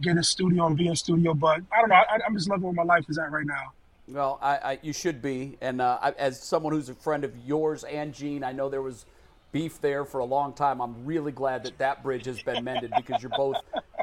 [0.01, 1.35] get a studio and be in studio.
[1.35, 1.97] But I don't know.
[1.97, 3.73] I, I'm just loving where my life is at right now.
[4.09, 5.59] Well, I, I, you should be.
[5.61, 8.83] And uh, I, as someone who's a friend of yours and Gene, I know there
[8.83, 9.05] was
[9.53, 10.81] beef there for a long time.
[10.81, 13.57] I'm really glad that that bridge has been mended because you're both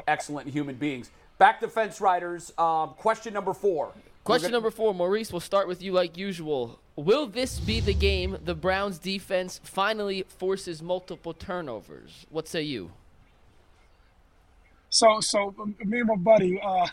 [0.06, 1.10] excellent human beings.
[1.38, 2.52] Back to Fence Riders.
[2.56, 3.92] Um, question number four.
[4.24, 6.78] Question number four, Maurice, we'll start with you like usual.
[6.94, 12.26] Will this be the game the Browns defense finally forces multiple turnovers?
[12.28, 12.92] What say you?
[14.90, 16.86] So, so um, me and my buddy, uh,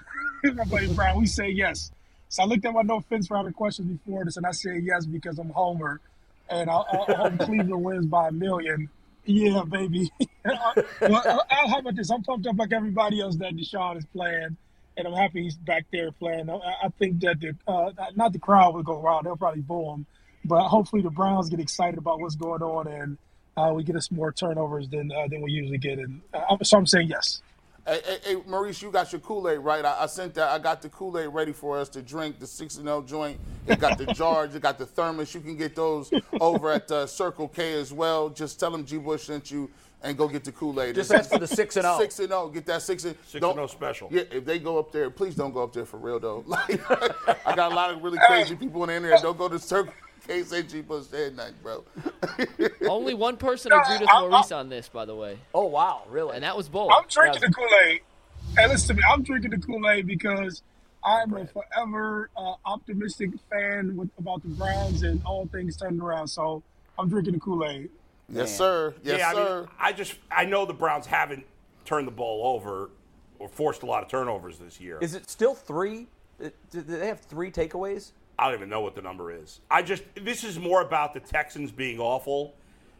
[0.53, 1.91] my buddy Brown, we say yes.
[2.29, 4.83] So I looked at my no fence round of questions before this, and I said
[4.83, 5.99] yes because I'm Homer,
[6.49, 6.77] and I,
[7.07, 8.89] I hope Cleveland wins by a million.
[9.25, 10.09] Yeah, baby.
[11.01, 12.09] well, how about this?
[12.09, 14.55] I'm pumped up like everybody else that Deshaun is playing,
[14.95, 16.49] and I'm happy he's back there playing.
[16.49, 19.93] I, I think that the uh, not the crowd will go wild; they'll probably boo
[19.93, 20.05] him,
[20.45, 23.17] but hopefully the Browns get excited about what's going on and
[23.57, 25.99] uh, we get us more turnovers than uh, than we usually get.
[25.99, 27.41] And uh, so I'm saying yes.
[27.87, 29.85] Hey, hey, hey, Maurice, you got your Kool Aid right.
[29.85, 30.49] I, I, sent that.
[30.49, 32.37] I got the Kool Aid ready for us to drink.
[32.37, 33.39] The six and zero joint.
[33.65, 34.53] It got the jars.
[34.55, 35.33] It got the thermos.
[35.33, 36.11] You can get those
[36.41, 38.27] over at uh, Circle K as well.
[38.27, 38.97] Just tell them G.
[38.97, 39.69] Bush sent you,
[40.03, 40.95] and go get the Kool Aid.
[40.95, 41.97] Just ask for the six and zero.
[41.99, 42.49] Six and zero.
[42.49, 44.09] Get that six and six and zero special.
[44.11, 46.43] Yeah, if they go up there, please don't go up there for real though.
[46.47, 49.21] Like, I got a lot of really crazy people in the internet.
[49.21, 49.93] Don't go to Circle.
[50.27, 50.81] Can't say G.
[50.81, 51.83] Bush said nothing, bro.
[52.89, 55.37] Only one person agreed with Maurice on this, by the way.
[55.53, 56.35] Oh wow, really?
[56.35, 56.91] And that was bold.
[56.95, 58.01] I'm drinking the Kool Aid.
[58.57, 59.03] Hey, listen to me.
[59.09, 60.61] I'm drinking the Kool Aid because
[61.03, 66.27] I'm a forever uh, optimistic fan with, about the Browns and all things turning around.
[66.27, 66.61] So
[66.99, 67.89] I'm drinking the Kool Aid.
[68.29, 68.93] Yes, sir.
[69.03, 69.57] Yes, yeah, sir.
[69.57, 71.45] I, mean, I just I know the Browns haven't
[71.85, 72.89] turned the ball over
[73.39, 74.97] or forced a lot of turnovers this year.
[74.99, 76.07] Is it still three?
[76.69, 78.11] Do they have three takeaways?
[78.39, 79.59] I don't even know what the number is.
[79.71, 82.53] I just this is more about the Texans being awful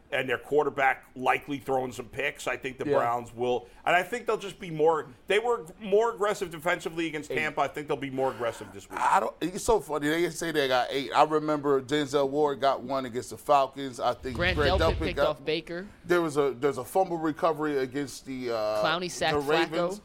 [0.10, 2.48] and their quarterback likely throwing some picks.
[2.48, 2.98] I think the Yeah.
[2.98, 5.08] Browns will, and I think they'll just be more.
[5.28, 7.60] They were more aggressive defensively against Tampa.
[7.62, 9.00] I think they'll be more aggressive this week.
[9.02, 9.36] I don't.
[9.42, 10.08] It's so funny.
[10.08, 11.12] They say they got eight.
[11.14, 14.00] I remember Denzel Ward got one against the Falcons.
[14.00, 15.86] I think Grant Grant Delpit Delpit picked got- off Baker.
[16.06, 20.00] There was a there's a fumble recovery against the uh, Clowney sacked the Ravens.
[20.00, 20.02] Flacco.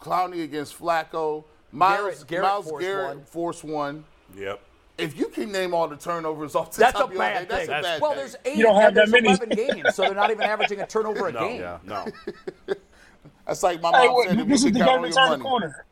[0.00, 1.44] Clowney against Flacco.
[1.74, 3.24] Myles Garrett- Garrett Myles forced Garrett one.
[3.24, 4.04] forced one.
[4.36, 4.60] Yep.
[4.98, 7.36] If you can name all the turnovers off the That's top a of your bad
[7.36, 7.78] head, that's thing.
[7.78, 8.18] a bad well, thing.
[8.20, 8.56] there's eight.
[8.58, 9.28] You don't have there's that many.
[9.28, 11.60] 11 games, so they're not even averaging a turnover a No, game.
[11.60, 12.06] yeah, no.
[13.46, 14.38] That's like my Hey, mom wait, said.
[14.40, 15.86] if this is the can count game on to the corner.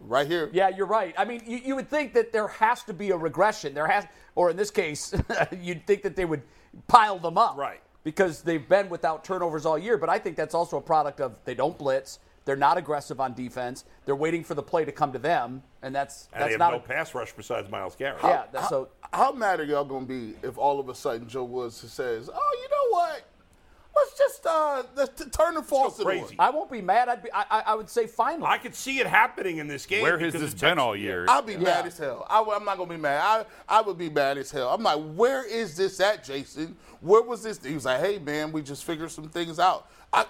[0.00, 0.50] Right here.
[0.52, 1.14] Yeah, you're right.
[1.18, 3.74] I mean, you, you would think that there has to be a regression.
[3.74, 5.14] There has, or in this case,
[5.60, 6.42] you'd think that they would
[6.88, 7.56] pile them up.
[7.56, 7.80] Right.
[8.04, 9.98] Because they've been without turnovers all year.
[9.98, 12.18] But I think that's also a product of they don't blitz.
[12.50, 13.84] They're not aggressive on defense.
[14.06, 16.58] They're waiting for the play to come to them, and that's And they that's have
[16.58, 16.70] not.
[16.72, 18.18] no a, pass rush besides Myles Garrett.
[18.24, 18.46] yeah.
[18.50, 21.76] That's, so How mad are y'all gonna be if all of a sudden Joe Woods
[21.76, 23.22] says, "Oh, you know what?
[23.94, 26.34] Let's just uh, let's t- turn the faucet crazy.
[26.40, 27.08] on." I won't be mad.
[27.08, 27.32] I'd be.
[27.32, 28.46] I, I- I would say finally.
[28.48, 30.02] I could see it happening in this game.
[30.02, 31.26] Where has because this been all year?
[31.28, 31.58] I'll be Yeah.
[31.60, 32.26] mad as hell.
[32.28, 33.46] I, am not gonna be mad.
[33.68, 34.70] I, I would be mad as hell.
[34.74, 36.74] I'm like, where is this at, Jason?
[37.00, 37.64] Where was this?
[37.64, 39.86] He was like, hey man, we just figured some things out.
[40.12, 40.26] I,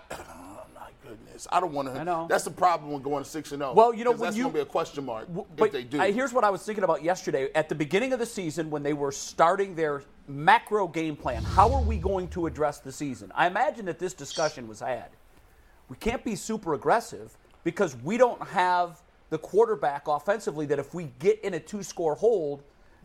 [1.11, 2.01] oh goodness, I don't want to.
[2.01, 2.27] I know.
[2.29, 3.73] That's the problem with going six and zero.
[3.73, 5.85] Well, you know, when that's you- gonna be a question mark W- if But they
[5.85, 6.01] do.
[6.01, 7.51] uh, here's what I was thinking about yesterday.
[7.55, 11.73] At the beginning of the season, when they were starting their macro game plan, how
[11.75, 13.33] are we going to address the season?
[13.35, 15.09] I imagine that this discussion was had.
[15.89, 21.11] We can't be super aggressive because we don't have the quarterback offensively that if we
[21.19, 22.63] get in a two-score hold,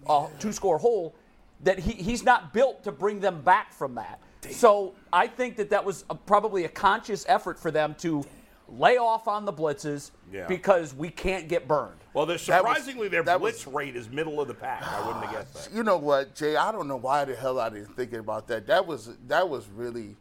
[0.08, 1.16] uh, two-score hole,
[1.64, 4.20] that he, he's not built to bring them back from that.
[4.52, 8.24] So I think that that was a, probably a conscious effort for them to
[8.68, 10.48] lay off on the blitzes Yeah.
[10.48, 11.98] because we can't get burned.
[12.14, 14.84] Well, they're That was- surprisingly their that blitz was- rate is middle of the pack.
[14.88, 15.74] I wouldn't have guessed that.
[15.76, 16.56] You know what, Jay?
[16.56, 18.66] I don't know why the hell I didn't think about that.
[18.68, 20.16] That was that was really,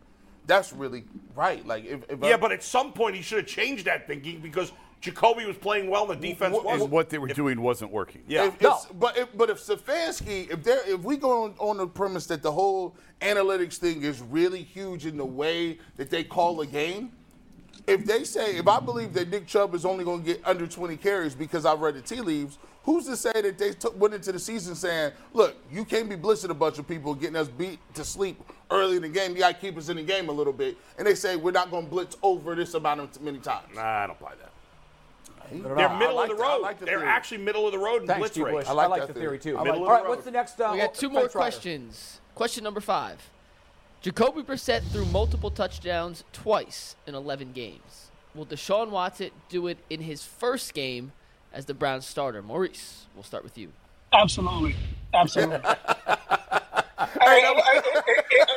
[0.46, 1.04] that's really
[1.34, 1.66] right.
[1.66, 4.40] Like if, if Yeah, I, but at some point he should have changed that thinking
[4.40, 4.72] because
[5.04, 6.80] Jacoby was playing well and the defense Wh- was.
[6.80, 8.22] and what they were doing wasn't working.
[8.26, 8.46] yeah.
[8.46, 8.78] If, No.
[8.90, 12.24] if, but if, but if Stefanski, if there, if we go on, on the premise
[12.26, 16.66] that the whole analytics thing is really huge in the way that they call a
[16.66, 17.12] game,
[17.86, 20.66] if they say, if I believe that Nick Chubb is only going to get under
[20.66, 24.14] 20 carries because I've read the tea leaves, who's to say that they took, went
[24.14, 27.48] into the season saying, look, you can't be blitzing a bunch of people, getting us
[27.48, 29.32] beat to sleep early in the game.
[29.32, 30.78] You got to keep us in the game a little bit.
[30.96, 33.66] And they say, we're not going to blitz over this amount of many times.
[33.74, 34.52] Nah, I don't buy that.
[35.52, 35.96] I They're know.
[35.98, 36.62] middle like of the the- road.
[36.62, 37.08] like the They're theory.
[37.10, 38.40] actually middle of the road in Thanks, blitz G.
[38.42, 38.52] Bush.
[38.54, 38.68] rates.
[38.68, 39.38] I like like, the theory.
[39.38, 39.62] theory too.
[39.62, 40.08] Middle all of the right, road.
[40.10, 40.60] what's the next?
[40.60, 41.50] Uh, We got two more fence rider?
[41.50, 42.20] questions.
[42.34, 43.30] Question number five.
[44.00, 48.10] Jacoby Brissett threw multiple touchdowns twice in 11 games.
[48.34, 51.12] Will Deshaun Watson do it in his first game
[51.52, 52.42] as the Browns starter?
[52.42, 53.72] Maurice, we'll start with you.
[54.12, 54.74] Absolutely.
[55.14, 55.58] Absolutely.
[57.06, 57.82] Hey, I, I-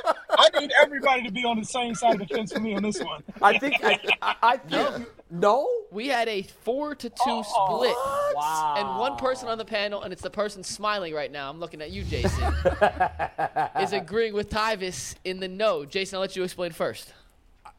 [0.09, 2.75] I- I need everybody to be on the same side of the fence with me
[2.75, 3.23] on this one.
[3.41, 3.75] I think.
[3.83, 4.99] I, I, I think.
[4.99, 5.67] you- No.
[5.91, 7.95] We had a four to two oh, split.
[8.35, 8.75] Wow.
[8.77, 11.49] And one person on the panel, and it's the person smiling right now.
[11.49, 12.43] I'm looking at you, Jason.
[13.81, 15.85] is agreeing with Tyvis in the no.
[15.85, 17.13] Jason, I'll let you explain first.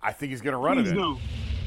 [0.02, 0.96] I think he's going to run Please it in.
[0.96, 1.18] do.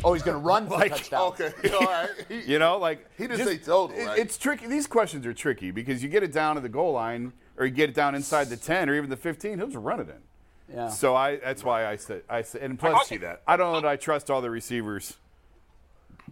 [0.03, 1.21] Oh, he's going to run for Like, a touchdown.
[1.33, 2.09] Okay, all right.
[2.47, 4.17] You know, like He didn't say total, right?
[4.17, 4.67] It's tricky.
[4.67, 7.71] These questions are tricky because you get it down to the goal line, or you
[7.71, 9.59] get it down inside the ten, or even the fifteen.
[9.59, 10.75] He'll just run it in.
[10.75, 10.89] Yeah.
[10.89, 13.43] So I that's why I said I said and plus I see that.
[13.47, 15.15] I don't know that I trust all the receivers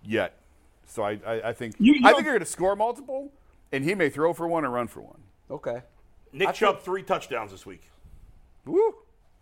[0.04, 0.34] yet.
[0.88, 3.32] So I I, I think You- you I think you're going to score multiple.
[3.72, 5.20] And he may throw for one or run for one.
[5.52, 5.84] Okay.
[6.34, 7.84] Nick I feel- Chubb three touchdowns this week.
[8.66, 8.96] Woo.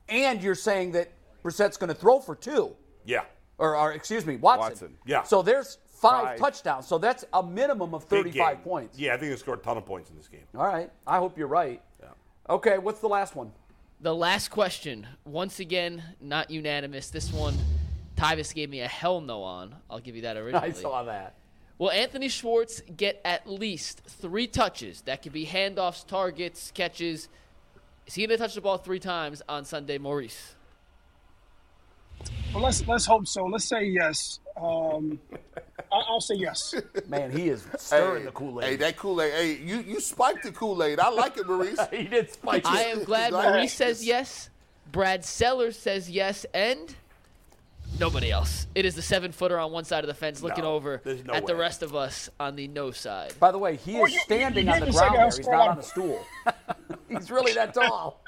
[0.10, 1.12] And you're saying that
[1.44, 2.76] Brissett's going to throw for two,
[3.06, 3.24] Yeah.
[3.58, 4.62] or, or excuse me, Watson.
[4.70, 4.98] Watson.
[5.06, 5.24] Yeah.
[5.24, 6.40] So there's five, Five.
[6.40, 6.88] touchdowns.
[6.88, 8.98] So that's a minimum of 35 points.
[9.00, 10.44] Yeah, I think they scored a ton of points in this game.
[10.56, 10.92] All right.
[11.06, 11.82] I hope you're right.
[12.02, 12.10] Yeah.
[12.50, 12.78] Okay.
[12.78, 13.52] What's the last one?
[14.02, 17.10] The last question, once again, not unanimous.
[17.10, 17.56] This one,
[18.16, 19.76] Tyvis gave me a hell no on.
[19.90, 20.68] I'll give you that originally.
[20.70, 21.34] I saw that.
[21.80, 25.02] Will Anthony Schwartz get at least three touches?
[25.02, 27.30] That could be handoffs, targets, catches.
[28.08, 30.56] Is he going to touch the ball three times on Sunday, Maurice?
[32.54, 33.46] Well, let's let's hope so.
[33.46, 34.40] Let's say yes.
[34.60, 35.20] Um,
[35.56, 36.74] I, I'll say yes.
[37.08, 38.70] Man, he is stirring Hey, the Kool Aid.
[38.70, 39.34] Hey, that Kool Aid.
[39.34, 41.00] Hey, you you spiked the Kool Aid.
[41.00, 41.80] I like it, Maurice.
[41.92, 42.88] he did spike I it.
[42.88, 44.50] I am glad Maurice says yes.
[44.92, 46.96] Brad Sellers says yes, and
[48.00, 48.68] nobody else.
[48.76, 51.34] It is the seven footer on one side of the fence looking No, over no
[51.34, 53.34] at the rest of us on the no side.
[53.40, 55.26] By the way, he is you- you- standing you on the ground there.
[55.26, 56.26] He's not on a stool.
[57.10, 58.22] He's really that tall.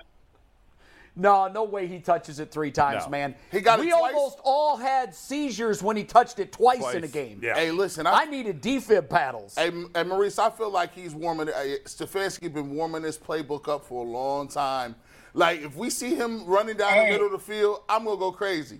[1.20, 3.10] No, no way he touches it three times, No.
[3.10, 3.36] man.
[3.52, 4.14] He got we twice?
[4.16, 7.40] almost all had seizures when he touched it twice, in a game.
[7.44, 7.56] Yeah.
[7.56, 9.56] Hey, listen, I I, needed defib paddles.
[9.56, 11.50] hey, and Maurice, I feel like he's warming.
[11.50, 14.96] Uh, Stefanski been warming this playbook up for a long time.
[15.34, 18.32] Like if we see him running down the middle of the field, I'm gonna go
[18.32, 18.80] crazy.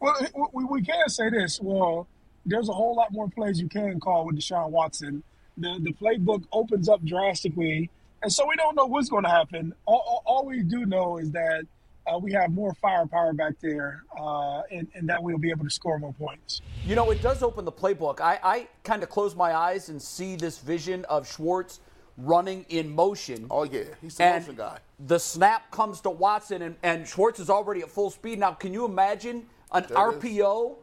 [0.00, 1.60] Well, we, we can say this.
[1.60, 2.06] Well,
[2.44, 5.22] there's a whole lot more plays you can call with Deshaun Watson.
[5.56, 7.90] The the playbook opens up drastically,
[8.22, 9.74] and so we don't know what's going to happen.
[9.86, 11.64] All, all, all we do know is that
[12.06, 15.70] uh, we have more firepower back there, uh, and, and that we'll be able to
[15.70, 16.60] score more points.
[16.84, 18.20] You know, it does open the playbook.
[18.20, 21.80] I, I kind of close my eyes and see this vision of Schwartz
[22.18, 23.46] running in motion.
[23.50, 24.78] Oh yeah, he's the and motion guy.
[25.00, 28.38] the snap comes to Watson, and, and Schwartz is already at full speed.
[28.38, 30.22] Now, can you imagine an There it is.
[30.22, 30.76] RPO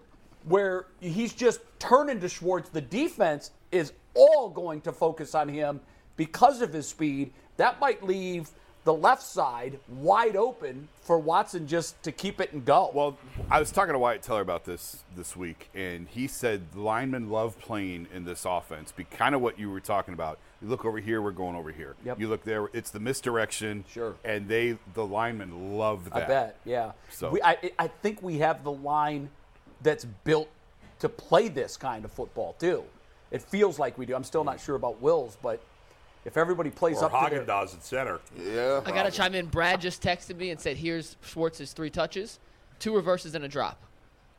[0.45, 2.69] where he's just turning to Schwartz?
[2.69, 5.79] The defense is all going to focus on him
[6.17, 7.31] because of his speed.
[7.57, 8.49] That might leave
[8.83, 12.91] the left side wide open for Watson just to keep it and go.
[12.93, 13.17] Well,
[13.49, 17.29] I was talking to Wyatt Teller about this this week, and he said the linemen
[17.29, 18.91] love playing in this offense.
[18.91, 20.37] Be kind of what you were talking about.
[20.63, 21.95] You look over here, we're going over here.
[22.05, 22.19] Yep.
[22.21, 23.83] You look there, it's the misdirection.
[23.91, 24.15] Sure.
[24.23, 26.23] And they, the linemen, love that.
[26.23, 26.93] I bet, yeah.
[27.09, 29.29] So- we, I, I think we have the line
[29.81, 30.47] that's built
[30.99, 32.85] to play this kind of football too.
[33.29, 34.15] It feels like we do.
[34.15, 35.61] I'm still not sure about Wills, but
[36.23, 38.21] if everybody plays Or up to Hagen their, Dazs at center.
[38.39, 38.79] Yeah.
[38.85, 39.47] I got to chime in.
[39.47, 42.39] Brad just texted me and said, here's Schwartz's three touches,
[42.79, 43.81] two reverses, and a drop.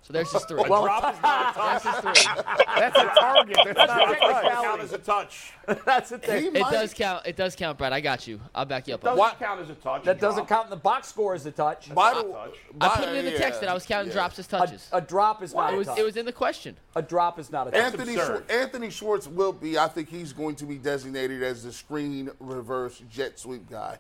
[0.07, 0.61] So there's his three.
[0.61, 1.83] A drop is not a touch.
[1.83, 2.45] There's his three.
[2.77, 3.57] That's a target.
[3.65, 4.53] That's not a Doesn't touch.
[4.63, 5.53] count as a touch.
[5.87, 6.47] that's the thing.
[6.55, 7.25] It does count.
[7.27, 7.95] It does count, Brad.
[7.95, 8.39] I got you.
[8.55, 9.03] I'll back you up.
[9.07, 9.47] on Doesn't that.
[9.47, 10.05] count as a touch.
[10.05, 10.49] that doesn't drop.
[10.49, 11.95] count in the box score as a touch.
[11.95, 12.55] By Not the- touch.
[12.83, 14.13] I by- put it in the yeah, text that I was counting yeah.
[14.15, 14.91] drops as touches.
[14.93, 15.99] a drop is not it a was touch.
[15.99, 16.77] it was in the question.
[16.97, 17.81] a drop is not a touch.
[17.81, 18.47] Anthony absurd.
[18.47, 19.79] Schwar- Anthony Schwartz will be.
[19.79, 23.97] I think he's going to be designated as the screen reverse jet sweep guy.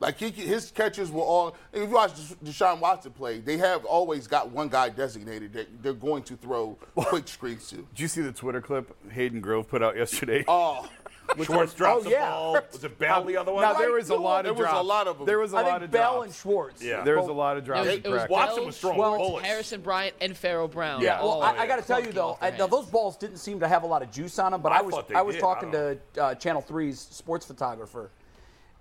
[0.00, 1.56] Like he, his catches will all.
[1.72, 2.12] If you watch
[2.44, 6.76] Deshaun Watson play, they have always got one guy designated that they're going to throw
[6.96, 7.76] quick screens to.
[7.76, 10.44] Did you see the Twitter clip Hayden Grove put out yesterday?
[10.48, 10.88] Oh,
[11.42, 12.28] Schwartz drops oh, the yeah.
[12.30, 12.58] ball.
[12.70, 13.62] Was it Bell the other one?
[13.62, 14.86] now there was a lot of There of was a drops.
[14.86, 15.26] lot of 'em.
[15.26, 16.26] There was a I lot think of Bell drops.
[16.26, 16.82] and Schwartz.
[16.82, 17.02] Yeah.
[17.02, 17.86] There was a lot of drops.
[17.88, 18.28] It was, it was.
[18.28, 19.46] Watson Bell, was throwing Schwartz.
[19.46, 21.00] Harrison Bryant, and Farrell Brown.
[21.00, 21.20] Yeah.
[21.20, 23.58] Well, all I, I got to tell you though, I, now those balls didn't seem
[23.60, 24.60] to have a lot of juice on them.
[24.60, 28.10] But I, I was I was talking I to uh, Channel 3's sports photographer,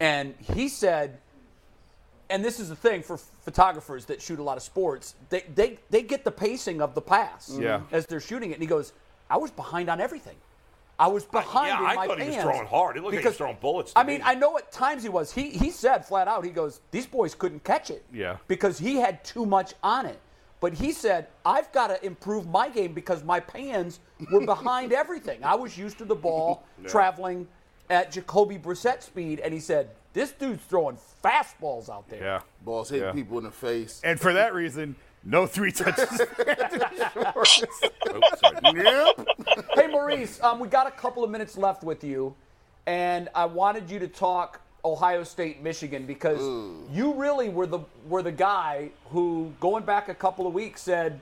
[0.03, 1.17] and he said,
[2.29, 5.79] and this is the thing for photographers that shoot a lot of sports, they they
[5.89, 7.63] they get the pacing of the pass mm-hmm.
[7.63, 7.81] Yeah.
[7.91, 8.91] as they're shooting it, and he goes,
[9.29, 10.35] I was behind on everything.
[10.99, 12.97] I was behind yeah, in I thought he was throwing hard.
[12.97, 14.25] It looked like he was throwing bullets I mean, me.
[14.25, 15.31] I know at times he was.
[15.31, 18.03] He he said flat out, he goes, these boys couldn't catch it.
[18.13, 18.37] Yeah.
[18.47, 20.19] Because he had too much on it.
[20.59, 23.99] But he said, I've got to improve my game because my pans
[24.31, 25.43] were behind everything.
[25.43, 27.47] I was used to the ball traveling
[27.89, 32.21] at Jacoby Brissett speed, and he said, this dude's throwing fastballs out there.
[32.21, 32.41] Yeah.
[32.63, 33.11] balls hitting Yeah.
[33.13, 33.99] people in the face.
[34.03, 36.21] And for that reason, no three touches.
[37.25, 37.43] Oh,
[38.75, 39.27] yep.
[39.75, 42.35] hey Maurice, um, we got a couple of minutes left with you,
[42.85, 46.39] and I wanted you to talk Ohio State, Michigan, because
[46.91, 51.19] you really were the were the guy who, going back a couple of weeks, said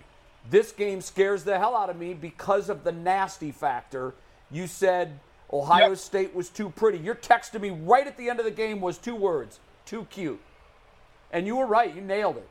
[0.50, 4.16] this game scares the hell out of me because of the nasty factor.
[4.50, 5.20] You said
[5.54, 5.98] Ohio Yep.
[5.98, 6.98] State was too pretty.
[7.00, 10.06] Your text to me right at the end of the game was two words: too
[10.10, 10.42] cute.
[11.32, 11.94] And you were right.
[11.94, 12.50] You nailed it.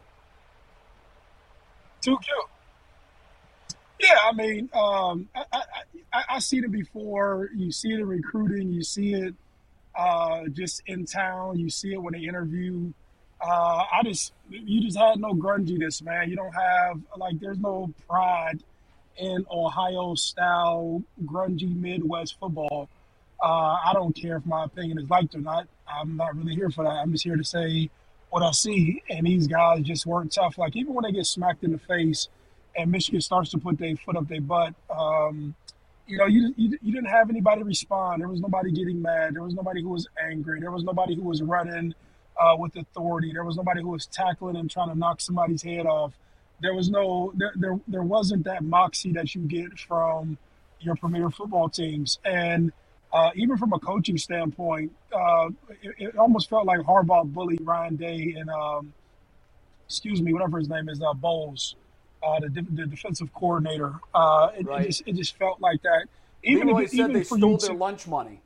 [2.02, 2.38] Too cute.
[4.00, 5.62] Yeah, I mean, um, I, I,
[6.12, 7.50] I, I seen it before.
[7.54, 8.70] You see it in recruiting.
[8.72, 9.34] You see it
[9.94, 11.58] uh, just in town.
[11.58, 12.92] You see it when they interview.
[13.40, 16.30] Uh, I just, you just had no grunginess, man.
[16.30, 18.62] You don't have like, there's no pride
[19.16, 22.88] in Ohio style grungy Midwest football.
[23.42, 25.66] Uh, I don't care if my opinion is liked or not.
[25.88, 26.90] I'm not really here for that.
[26.90, 27.90] I'm just here to say
[28.30, 29.02] what I see.
[29.08, 30.58] And these guys just weren't tough.
[30.58, 32.28] Like even when they get smacked in the face,
[32.76, 35.54] and Michigan starts to put their foot up their butt, um,
[36.06, 38.20] you know, you, you you didn't have anybody respond.
[38.20, 39.34] There was nobody getting mad.
[39.34, 40.60] There was nobody who was angry.
[40.60, 41.94] There was nobody who was running
[42.40, 43.32] uh, with authority.
[43.32, 46.12] There was nobody who was tackling and trying to knock somebody's head off.
[46.60, 50.38] There was no there there, there wasn't that moxie that you get from
[50.80, 52.18] your premier football teams.
[52.24, 52.72] And
[53.12, 55.48] uh, even from a coaching standpoint, uh,
[55.82, 58.92] it, it almost felt like Harbaugh bullied Ryan Day and um,
[59.86, 61.74] excuse me, whatever his name is, uh, Bowles,
[62.22, 63.94] uh, the, the defensive coordinator.
[64.14, 64.82] Uh, it, Right.
[64.82, 66.06] it just it just felt like that.
[66.44, 68.40] Even Leroy if- said even they for stole their to- lunch money.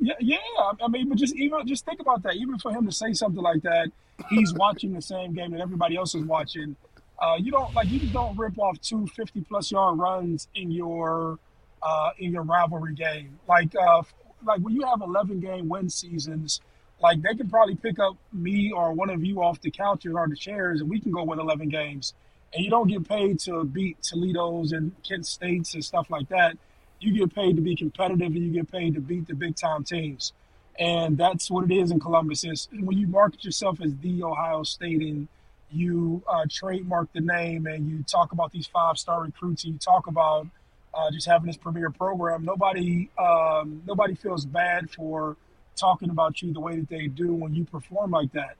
[0.00, 0.36] yeah, yeah.
[0.82, 2.36] I mean, but just even just think about that.
[2.36, 3.90] Even for him to say something like that,
[4.28, 6.76] he's watching the same game that everybody else is watching.
[7.18, 10.70] Uh, you don't like you just don't rip off two 50 plus yard runs in
[10.70, 11.38] your
[11.82, 13.38] uh, in your rivalry game.
[13.48, 14.02] Like uh,
[14.44, 16.60] like when you have 11 game win seasons,
[17.02, 20.28] like they can probably pick up me or one of you off the couches or
[20.28, 22.14] the chairs, and we can go win 11 games.
[22.52, 26.56] And you don't get paid to beat Toledo's and Kent States and stuff like that
[27.00, 29.82] you get paid to be competitive and you get paid to beat the big time
[29.82, 30.32] teams.
[30.80, 32.42] And that's what it is in Columbus.
[32.42, 35.28] Is when you market yourself as the Ohio State and
[35.70, 39.78] you uh, trademark the name and you talk about these five star recruits and you
[39.78, 40.46] talk about
[40.94, 42.44] uh, just having this premier program.
[42.44, 45.36] Nobody um, nobody feels bad for
[45.76, 48.56] talking about you the way that they do when you perform like that.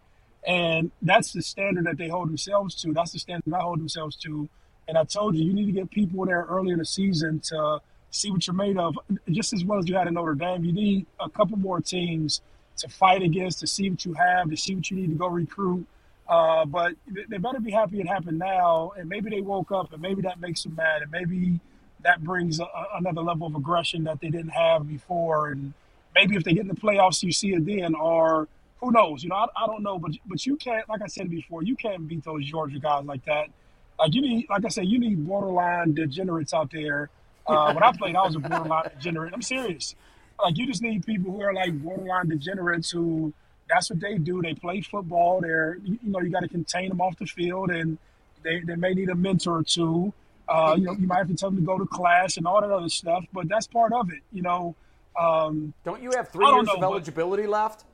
[0.46, 2.92] And that's the standard that they hold themselves to.
[2.92, 4.48] That's the standard I hold themselves to.
[4.88, 7.80] And I told you, you need to get people there early in the season to
[8.10, 8.98] see what you're made of,
[9.30, 10.64] just as well as you had in Notre Dame.
[10.64, 12.40] You need a couple more teams
[12.78, 15.28] to fight against, to see what you have, to see what you need to go
[15.28, 15.86] recruit.
[16.28, 20.00] Uh, but they- better be happy it happened now, and maybe they woke up, and
[20.00, 21.58] maybe that makes them mad, and maybe
[22.02, 25.48] that brings a- another level of aggression that they didn't have before.
[25.50, 25.74] And
[26.14, 28.48] maybe if they get in the playoffs, you see it then, or
[28.80, 29.22] who knows?
[29.22, 31.76] You know, I, I don't know, but but you can't, like I said before, you
[31.76, 33.48] can't beat those Georgia guys like that.
[33.98, 37.10] Like you need, like I said, you need borderline degenerates out there.
[37.50, 39.34] Uh, when I played, I was a borderline degenerate.
[39.34, 39.94] I'm serious.
[40.42, 43.32] Like you just need people who are like borderline degenerates who
[43.68, 44.40] that's what they do.
[44.42, 45.40] They play football.
[45.40, 47.98] They're you you know you got to contain them off the field, and
[48.42, 50.12] they, they may need a mentor or two.
[50.48, 52.60] Uh, you know you might have to tell them to go to class and all
[52.60, 54.20] that other stuff, but that's part of it.
[54.32, 54.74] You know.
[55.18, 57.84] Um, Don't you have three years know, of but- eligibility left?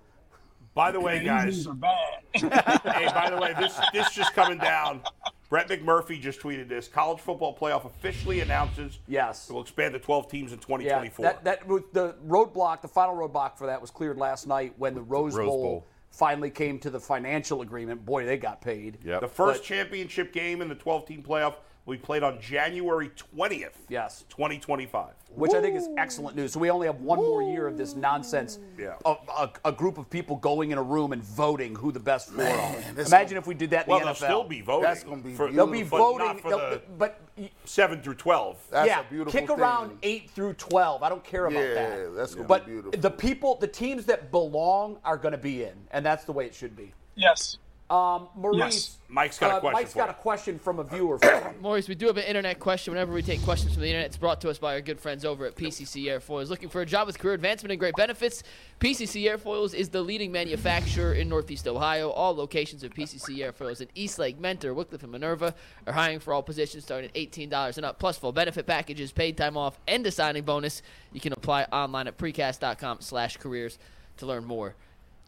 [0.75, 1.97] By the way, guys, are bad.
[2.35, 5.01] hey, by the way, this this just coming down.
[5.49, 6.89] Brett McMurphy just tweeted this.
[6.89, 9.49] College football playoff officially announces Yes.
[9.49, 11.25] it will expand to 12 teams in 2024.
[11.25, 11.25] Yeah, 2024.
[11.25, 15.03] that, that the roadblock, the final roadblock for that was cleared last night when the
[15.03, 15.87] Rose, Rose Bowl, Bowl.
[16.11, 18.05] finally came to the financial agreement.
[18.05, 18.99] Boy, they got paid.
[19.05, 19.21] Yep.
[19.21, 21.55] the first but- championship game in the 12 team playoff
[21.87, 24.25] will be played on January 20th, Yes.
[24.29, 25.13] 2025.
[25.37, 26.53] Which I think is excellent news.
[26.53, 28.59] So we only have one more year of this nonsense.
[28.79, 28.95] Yeah.
[29.05, 32.31] A, a, a group of people going in a room and voting who the best
[32.31, 32.75] four are.
[32.95, 34.83] that's Imagine if we did that in Well, the they'll still be voting.
[34.85, 37.21] That's gonna be for, They'll be voting, not they'll- the but
[37.67, 38.57] 7 through 12.
[38.71, 39.59] That's yeah, a beautiful kick thing.
[39.61, 41.03] around eight through twelve.
[41.03, 42.15] I don't care about Yeah, that.
[42.17, 42.99] that's gonna be but beautiful.
[42.99, 46.47] the people, the teams that belong, are going to be in, and that's the way
[46.47, 46.93] it should be.
[47.15, 47.59] yes.
[47.89, 48.97] Um, Maurice, Yes.
[49.09, 50.11] Mike's got a uh, question Mike's for got you.
[50.11, 51.21] a question from a viewer.
[51.21, 51.55] For.
[51.61, 52.93] Maurice, we do have an internet question.
[52.93, 55.25] Whenever we take questions from the internet, it's brought to us by our good friends
[55.25, 56.49] over at PCC Airfoils.
[56.49, 58.43] Looking for a job with career advancement and great benefits?
[58.81, 62.11] PCC Airfoils is the leading manufacturer in Northeast Ohio.
[62.11, 65.55] All locations of PCC Airfoils in Eastlake, Mentor, Wickliffe, and Minerva
[65.87, 69.37] are hiring for all positions starting at $18 and up, plus full benefit packages, paid
[69.37, 70.83] time off, and a signing bonus.
[71.13, 73.79] You can apply online at precast.com slash careers
[74.17, 74.75] to learn more.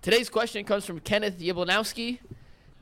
[0.02, 2.18] Today's question comes from Kenneth Yablonowski.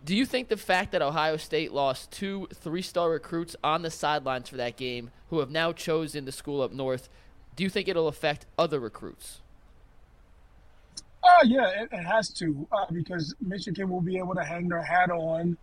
[0.06, 3.90] Do you think the fact that Ohio State lost two three star recruits on the
[3.90, 7.08] sidelines for that game who have now chosen the school up north,
[7.56, 9.40] do you think it'll affect other recruits?
[11.24, 14.80] Uh, yeah, it, it has to uh, because Michigan will be able to hang their
[14.80, 15.56] hat on.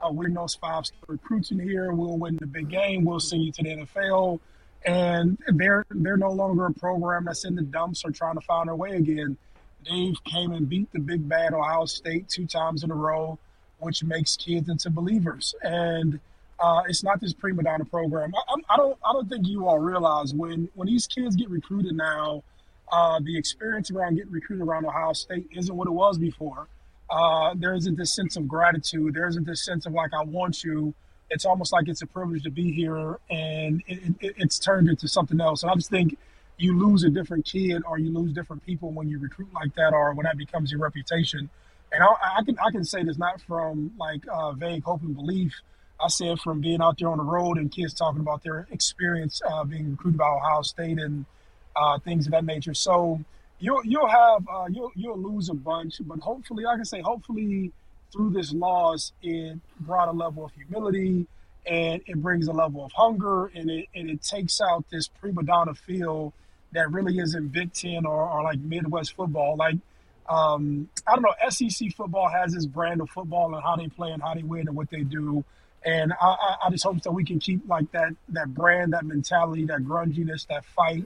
[0.00, 1.92] Uh, win those five star recruits in here.
[1.92, 3.04] We'll win the big game.
[3.04, 4.38] We'll send you to the NFL,
[4.84, 8.68] and they're they're no longer a program that's in the dumps or trying to find
[8.68, 9.36] their way again.
[9.84, 13.40] They came and beat the big bad Ohio State two times in a row,
[13.78, 15.54] which makes kids into believers.
[15.62, 16.20] And
[16.58, 18.32] Uh, it's not this prima donna program.
[18.34, 18.98] I, I don't.
[19.04, 22.42] I don't think you all realize when when these kids get recruited now,
[22.90, 26.66] uh, the experience around getting recruited around Ohio State isn't what it was before.
[27.10, 29.12] Uh, there isn't this sense of gratitude.
[29.12, 30.94] There isn't this sense of like I want you.
[31.28, 35.08] It's almost like it's a privilege to be here, and it, it, it's turned into
[35.08, 35.62] something else.
[35.62, 36.16] And I just think
[36.56, 39.92] you lose a different kid or you lose different people when you recruit like that,
[39.92, 41.50] or when that becomes your reputation.
[41.96, 45.16] And I, I can I can say this not from like uh, vague hope and
[45.16, 45.54] belief.
[45.98, 48.68] I say it from being out there on the road and kids talking about their
[48.70, 51.24] experience uh, being recruited by Ohio State and
[51.74, 52.74] uh, things of that nature.
[52.74, 53.18] So
[53.60, 57.72] you'll you'll have uh, you'll you'll lose a bunch, but hopefully, I can say, hopefully
[58.12, 61.26] through this loss, it brought a level of humility
[61.66, 65.42] and it brings a level of hunger and it and it takes out this prima
[65.42, 66.34] donna feel
[66.72, 69.56] that really isn't Big Ten or, or like Midwest football.
[69.56, 69.76] Like
[70.28, 74.10] um, I don't know, SEC football has this brand of football and how they play
[74.10, 75.44] and how they win and what they do.
[75.84, 79.04] And I, I, I just hope that we can keep like that that brand, that
[79.04, 81.04] mentality, that grunginess, that fight,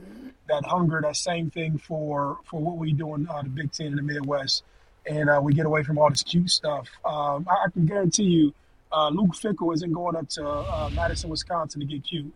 [0.49, 3.89] that hunger, that same thing for for what we do in uh, the Big Ten
[3.89, 4.65] in the Midwest,
[5.05, 6.89] and uh, we get away from all this cute stuff.
[7.05, 8.55] Um, I, I can guarantee you,
[8.93, 12.33] uh, Luke Fickell isn't going up to uh, Madison, Wisconsin to get cute.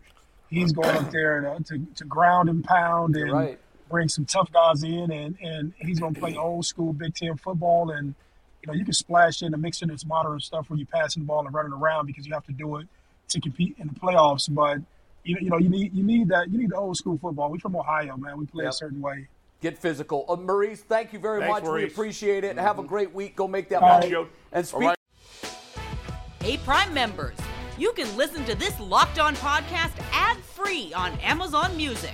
[0.49, 3.59] He's going up there to, to, to ground and pound and right.
[3.89, 7.37] Bring some tough guys in, and, and he's going to play old school Big Ten
[7.37, 7.91] football.
[7.91, 8.15] And
[8.61, 11.23] you know, you can splash in and mix in this modern stuff where you're passing
[11.23, 12.87] the ball and running around because you have to do it
[13.29, 14.47] to compete in the playoffs.
[14.53, 14.79] But
[15.23, 17.51] you know, you know, you need you need that you need the old school football.
[17.51, 18.37] We're from Ohio, man.
[18.37, 18.71] We play Yep.
[18.71, 19.27] a certain way.
[19.61, 20.25] Get physical.
[20.27, 21.71] Uh, Maurice, thank you very Thanks, much.
[21.73, 22.57] We appreciate it.
[22.57, 23.35] Have a great week.
[23.35, 24.05] Go make that All money.
[24.05, 24.11] right.
[24.11, 24.27] Joe.
[24.51, 24.81] And speak.
[24.81, 24.97] All right.
[26.41, 27.35] Hey, Prime members,
[27.77, 32.13] you can listen to this Locked On podcast ad free on Amazon Music.